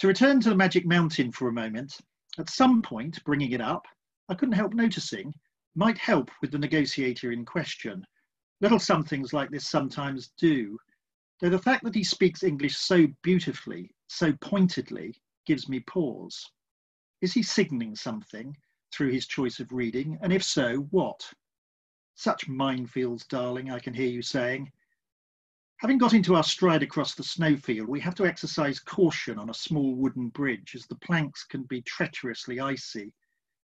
To 0.00 0.06
return 0.06 0.38
to 0.40 0.50
the 0.50 0.54
Magic 0.54 0.84
Mountain 0.84 1.32
for 1.32 1.48
a 1.48 1.52
moment, 1.52 1.96
at 2.38 2.50
some 2.50 2.82
point, 2.82 3.24
bringing 3.24 3.52
it 3.52 3.62
up, 3.62 3.86
I 4.28 4.34
couldn't 4.34 4.56
help 4.56 4.74
noticing, 4.74 5.32
might 5.74 5.96
help 5.96 6.30
with 6.42 6.50
the 6.50 6.58
negotiator 6.58 7.32
in 7.32 7.46
question. 7.46 8.06
Little 8.60 8.78
somethings 8.78 9.32
like 9.32 9.50
this 9.50 9.70
sometimes 9.70 10.32
do 10.36 10.76
the 11.50 11.58
fact 11.58 11.82
that 11.84 11.94
he 11.94 12.04
speaks 12.04 12.44
English 12.44 12.76
so 12.76 13.08
beautifully, 13.22 13.94
so 14.06 14.32
pointedly, 14.34 15.14
gives 15.44 15.68
me 15.68 15.80
pause. 15.80 16.48
Is 17.20 17.32
he 17.32 17.42
signalling 17.42 17.96
something 17.96 18.56
through 18.92 19.10
his 19.10 19.26
choice 19.26 19.58
of 19.58 19.72
reading? 19.72 20.18
And 20.22 20.32
if 20.32 20.44
so, 20.44 20.82
what? 20.90 21.28
Such 22.14 22.48
minefields, 22.48 23.26
darling, 23.26 23.70
I 23.70 23.80
can 23.80 23.94
hear 23.94 24.08
you 24.08 24.22
saying. 24.22 24.70
Having 25.78 25.98
got 25.98 26.12
into 26.12 26.36
our 26.36 26.44
stride 26.44 26.84
across 26.84 27.16
the 27.16 27.24
snowfield, 27.24 27.88
we 27.88 27.98
have 27.98 28.14
to 28.14 28.26
exercise 28.26 28.78
caution 28.78 29.36
on 29.36 29.50
a 29.50 29.54
small 29.54 29.96
wooden 29.96 30.28
bridge, 30.28 30.76
as 30.76 30.86
the 30.86 30.94
planks 30.94 31.42
can 31.42 31.64
be 31.64 31.82
treacherously 31.82 32.60
icy. 32.60 33.12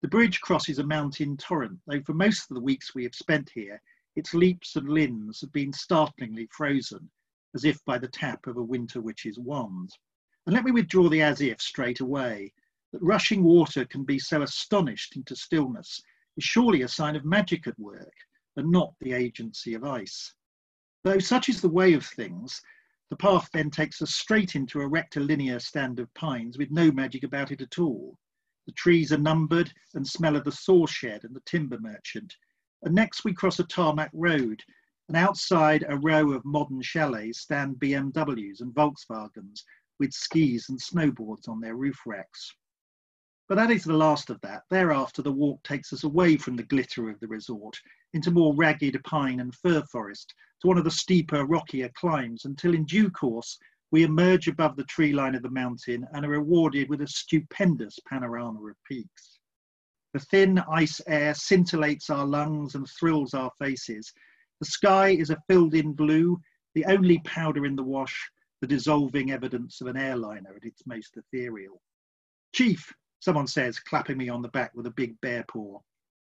The 0.01 0.09
bridge 0.09 0.41
crosses 0.41 0.79
a 0.79 0.87
mountain 0.87 1.37
torrent, 1.37 1.79
though 1.87 2.01
for 2.01 2.15
most 2.15 2.51
of 2.51 2.55
the 2.55 2.63
weeks 2.63 2.95
we 2.95 3.05
have 3.05 3.15
spent 3.15 3.51
here, 3.51 3.83
its 4.15 4.33
leaps 4.33 4.77
and 4.77 4.89
limbs 4.89 5.43
have 5.43 5.53
been 5.53 5.75
startlingly 5.75 6.49
frozen, 6.51 7.11
as 7.57 7.65
if 7.65 7.83
by 7.87 7.97
the 7.99 8.07
tap 8.07 8.47
of 8.47 8.59
a 8.59 8.63
winter 8.63 9.01
witch's 9.01 9.39
wand. 9.39 9.91
And 10.45 10.55
let 10.55 10.63
me 10.63 10.73
withdraw 10.73 11.09
the 11.09 11.23
as 11.23 11.41
if 11.41 11.59
straight 11.59 12.01
away. 12.01 12.53
That 12.93 13.03
rushing 13.03 13.43
water 13.43 13.87
can 13.87 14.05
be 14.05 14.19
so 14.19 14.43
astonished 14.43 15.17
into 15.17 15.35
stillness 15.35 16.03
is 16.37 16.45
surely 16.45 16.83
a 16.83 16.89
sign 16.89 17.17
of 17.17 17.25
magic 17.25 17.67
at 17.67 17.79
work, 17.79 18.13
and 18.57 18.71
not 18.71 18.93
the 19.01 19.15
agency 19.15 19.73
of 19.73 19.85
ice. 19.85 20.35
Though 21.03 21.19
such 21.19 21.49
is 21.49 21.63
the 21.63 21.71
way 21.71 21.95
of 21.95 22.05
things, 22.05 22.61
the 23.09 23.17
path 23.17 23.49
then 23.55 23.71
takes 23.71 24.03
us 24.03 24.15
straight 24.15 24.55
into 24.55 24.83
a 24.83 24.87
rectilinear 24.87 25.59
stand 25.59 25.99
of 25.99 26.13
pines 26.13 26.59
with 26.59 26.71
no 26.71 26.93
magic 26.93 27.25
about 27.25 27.53
it 27.53 27.63
at 27.63 27.79
all. 27.79 28.19
The 28.67 28.73
trees 28.73 29.13
are 29.13 29.19
numbered 29.19 29.73
and 29.95 30.07
smell 30.07 30.37
of 30.37 30.45
the 30.45 30.53
saw 30.53 30.85
shed 30.85 31.25
and 31.25 31.35
the 31.35 31.43
timber 31.47 31.79
merchant. 31.81 32.37
And 32.83 32.95
next 32.95 33.25
we 33.25 33.33
cross 33.33 33.61
a 33.61 33.65
tarmac 33.65 34.11
road 34.13 34.63
and 35.09 35.17
outside 35.17 35.85
a 35.89 35.97
row 35.99 36.33
of 36.33 36.45
modern 36.45 36.83
chalets 36.83 37.41
stand 37.41 37.77
BMWs 37.77 38.61
and 38.61 38.75
Volkswagens 38.75 39.63
with 39.99 40.13
skis 40.13 40.69
and 40.69 40.81
snowboards 40.81 41.49
on 41.49 41.61
their 41.61 41.77
roof 41.77 41.99
racks. 42.07 42.53
But 43.49 43.55
that 43.55 43.71
is 43.71 43.85
the 43.85 43.93
last 43.93 44.29
of 44.31 44.41
that. 44.41 44.65
Thereafter, 44.71 45.23
the 45.23 45.33
walk 45.33 45.63
takes 45.63 45.93
us 45.93 46.03
away 46.03 46.37
from 46.37 46.57
the 46.57 46.65
glitter 46.65 47.09
of 47.09 47.21
the 47.21 47.29
resort 47.29 47.79
into 48.13 48.33
more 48.33 48.55
ragged 48.57 49.01
pine 49.05 49.39
and 49.39 49.55
fir 49.55 49.83
forest 49.85 50.35
to 50.61 50.69
one 50.69 50.79
of 50.79 50.85
the 50.85 50.91
steeper, 50.91 51.45
rockier 51.45 51.91
climbs 51.95 52.45
until 52.45 52.75
in 52.75 52.85
due 52.85 53.11
course 53.11 53.57
we 53.93 54.03
emerge 54.03 54.49
above 54.49 54.75
the 54.75 54.85
tree 54.85 55.13
line 55.13 55.37
of 55.37 55.43
the 55.43 55.51
mountain 55.51 56.05
and 56.13 56.27
are 56.27 56.31
rewarded 56.31 56.89
with 56.89 57.03
a 57.03 57.07
stupendous 57.07 57.99
panorama 58.09 58.61
of 58.67 58.77
peaks. 58.85 59.39
The 60.13 60.21
thin 60.21 60.59
ice 60.71 61.01
air 61.07 61.33
scintillates 61.35 62.11
our 62.11 62.27
lungs 62.27 62.75
and 62.75 62.89
thrills 62.89 63.33
our 63.33 63.53
faces 63.59 64.13
the 64.61 64.67
sky 64.67 65.11
is 65.11 65.31
a 65.31 65.43
filled 65.49 65.75
in 65.75 65.93
blue, 65.93 66.41
the 66.75 66.85
only 66.87 67.19
powder 67.21 67.67
in 67.67 67.77
the 67.77 67.83
wash, 67.83 68.31
the 68.61 68.67
dissolving 68.67 69.31
evidence 69.31 69.81
of 69.81 69.87
an 69.87 69.97
airliner 69.97 70.55
at 70.57 70.65
its 70.65 70.87
most 70.87 71.17
ethereal. 71.17 71.81
Chief, 72.55 72.93
someone 73.21 73.47
says, 73.47 73.79
clapping 73.79 74.17
me 74.17 74.29
on 74.29 74.43
the 74.43 74.49
back 74.49 74.73
with 74.75 74.87
a 74.87 74.91
big 74.91 75.21
bear 75.21 75.45
paw. 75.49 75.79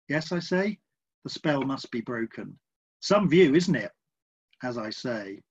Yes, 0.09 0.31
I 0.31 0.39
say, 0.39 0.79
the 1.23 1.29
spell 1.29 1.63
must 1.63 1.91
be 1.91 2.01
broken. 2.01 2.57
Some 3.01 3.29
view, 3.29 3.53
isn't 3.53 3.75
it? 3.75 3.91
As 4.63 4.77
I 4.77 4.89
say. 4.89 5.41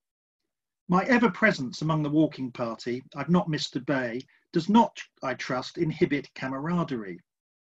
My 0.89 1.05
ever 1.05 1.31
presence 1.31 1.83
among 1.83 2.03
the 2.03 2.11
walking 2.11 2.51
party, 2.51 3.03
I've 3.15 3.29
not 3.29 3.49
missed 3.49 3.77
a 3.77 3.81
bay, 3.81 4.21
does 4.53 4.69
not, 4.69 4.99
I 5.23 5.35
trust, 5.35 5.79
inhibit 5.79 6.33
camaraderie. 6.35 7.21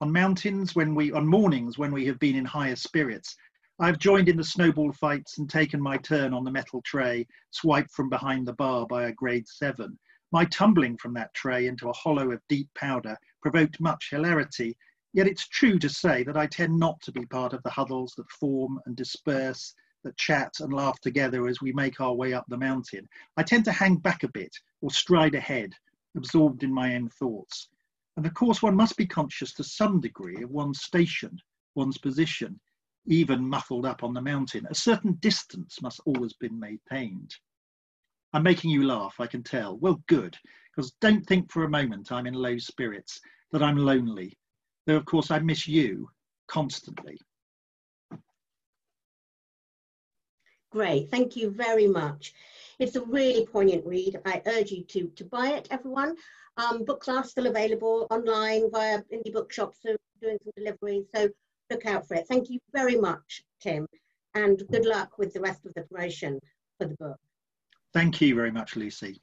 On 0.01 0.12
mountains, 0.12 0.75
when 0.75 0.95
we, 0.95 1.12
on 1.12 1.25
mornings 1.25 1.77
when 1.77 1.91
we 1.91 2.06
have 2.06 2.19
been 2.19 2.36
in 2.36 2.45
higher 2.45 2.75
spirits, 2.75 3.36
I've 3.79 3.97
joined 3.97 4.29
in 4.29 4.38
the 4.38 4.43
snowball 4.43 4.91
fights 4.91 5.39
and 5.39 5.49
taken 5.49 5.81
my 5.81 5.97
turn 5.97 6.31
on 6.31 6.43
the 6.43 6.51
metal 6.51 6.79
tray, 6.83 7.25
swiped 7.49 7.89
from 7.89 8.07
behind 8.07 8.47
the 8.47 8.53
bar 8.53 8.86
by 8.86 9.05
a 9.05 9.12
grade 9.12 9.47
seven. 9.47 9.97
My 10.31 10.45
tumbling 10.45 10.95
from 10.97 11.12
that 11.15 11.33
tray 11.33 11.65
into 11.65 11.89
a 11.89 11.93
hollow 11.93 12.31
of 12.31 12.47
deep 12.47 12.69
powder 12.75 13.17
provoked 13.41 13.81
much 13.81 14.12
hilarity, 14.12 14.77
yet 15.13 15.25
it's 15.25 15.47
true 15.47 15.79
to 15.79 15.89
say 15.89 16.23
that 16.23 16.38
I 16.38 16.45
tend 16.45 16.77
not 16.77 17.01
to 17.01 17.12
be 17.12 17.25
part 17.25 17.51
of 17.51 17.63
the 17.63 17.71
huddles 17.71 18.13
that 18.15 18.29
form 18.29 18.79
and 18.86 18.95
disperse, 18.95 19.73
that 20.03 20.17
chat 20.17 20.53
and 20.59 20.71
laugh 20.71 20.99
together 20.99 21.47
as 21.47 21.59
we 21.59 21.73
make 21.73 21.99
our 21.99 22.13
way 22.13 22.31
up 22.31 22.45
the 22.49 22.57
mountain. 22.57 23.09
I 23.38 23.43
tend 23.43 23.65
to 23.65 23.71
hang 23.71 23.95
back 23.95 24.21
a 24.21 24.27
bit 24.27 24.55
or 24.81 24.91
stride 24.91 25.33
ahead, 25.33 25.73
absorbed 26.15 26.62
in 26.62 26.71
my 26.71 26.93
own 26.93 27.09
thoughts. 27.09 27.69
And 28.17 28.25
of 28.27 28.36
course, 28.36 28.62
one 28.62 28.75
must 28.75 28.97
be 28.97 29.07
conscious 29.07 29.51
to 29.53 29.63
some 29.63 29.99
degree 29.99 30.43
of 30.43 30.51
one's 30.51 30.83
station, 30.83 31.39
one's 31.73 31.97
position 31.97 32.59
even 33.06 33.48
muffled 33.48 33.86
up 33.86 34.04
on 34.04 34.13
the 34.13 34.22
mountain. 34.22 34.66
A 34.70 34.76
certain 34.76 35.13
distance 35.13 35.82
must 35.82 36.00
always 36.06 36.34
be 36.34 36.50
maintained. 36.50 37.36
I'm 38.34 38.44
making 38.44 38.72
you 38.72 38.86
laugh, 38.86 39.16
I 39.20 39.28
can 39.28 39.44
tell. 39.44 39.78
Well, 39.78 40.02
good, 40.08 40.36
because 40.76 40.94
don't 41.02 41.26
think 41.26 41.52
for 41.52 41.63
a 41.63 41.70
moment 41.70 42.12
I'm 42.12 42.28
in 42.28 42.34
low 42.34 42.58
spirits, 42.58 43.20
that 43.52 43.62
I'm 43.62 43.78
lonely, 43.78 44.38
though 44.88 44.98
of 44.98 45.06
course 45.06 45.30
I 45.30 45.39
miss 45.39 45.68
you 45.68 46.10
constantly. 46.48 47.20
Great, 50.72 51.12
thank 51.12 51.36
you 51.36 51.52
very 51.52 51.88
much. 51.88 52.34
It's 52.80 52.96
a 52.96 53.06
really 53.06 53.46
poignant 53.46 53.86
read. 53.86 54.20
I 54.26 54.42
urge 54.48 54.72
you 54.72 54.84
to, 54.86 55.08
to 55.16 55.26
buy 55.26 55.50
it, 55.50 55.68
everyone. 55.70 56.16
Um, 56.58 56.84
books 56.84 57.08
are 57.08 57.24
still 57.24 57.46
available 57.46 58.08
online 58.10 58.72
via 58.72 59.04
indie 59.13 59.32
bookshops, 59.32 59.80
so 59.84 59.96
doing 60.20 60.39
some 60.44 60.54
deliveries, 60.58 61.06
so 61.13 61.30
look 61.69 61.86
out 61.86 62.08
for 62.08 62.15
it. 62.15 62.28
Thank 62.28 62.49
you 62.49 62.60
very 62.73 62.95
much, 62.95 63.43
Tim, 63.62 63.88
and 64.36 64.62
good 64.71 64.86
luck 64.86 65.17
with 65.17 65.34
the 65.34 65.41
rest 65.41 65.65
of 65.65 65.73
the 65.76 65.84
promotion 65.84 66.39
for 66.80 66.88
the 66.88 66.95
book. 66.95 67.17
Thank 67.93 68.21
you 68.21 68.36
very 68.36 68.52
much, 68.52 68.76
Lucy. 68.76 69.21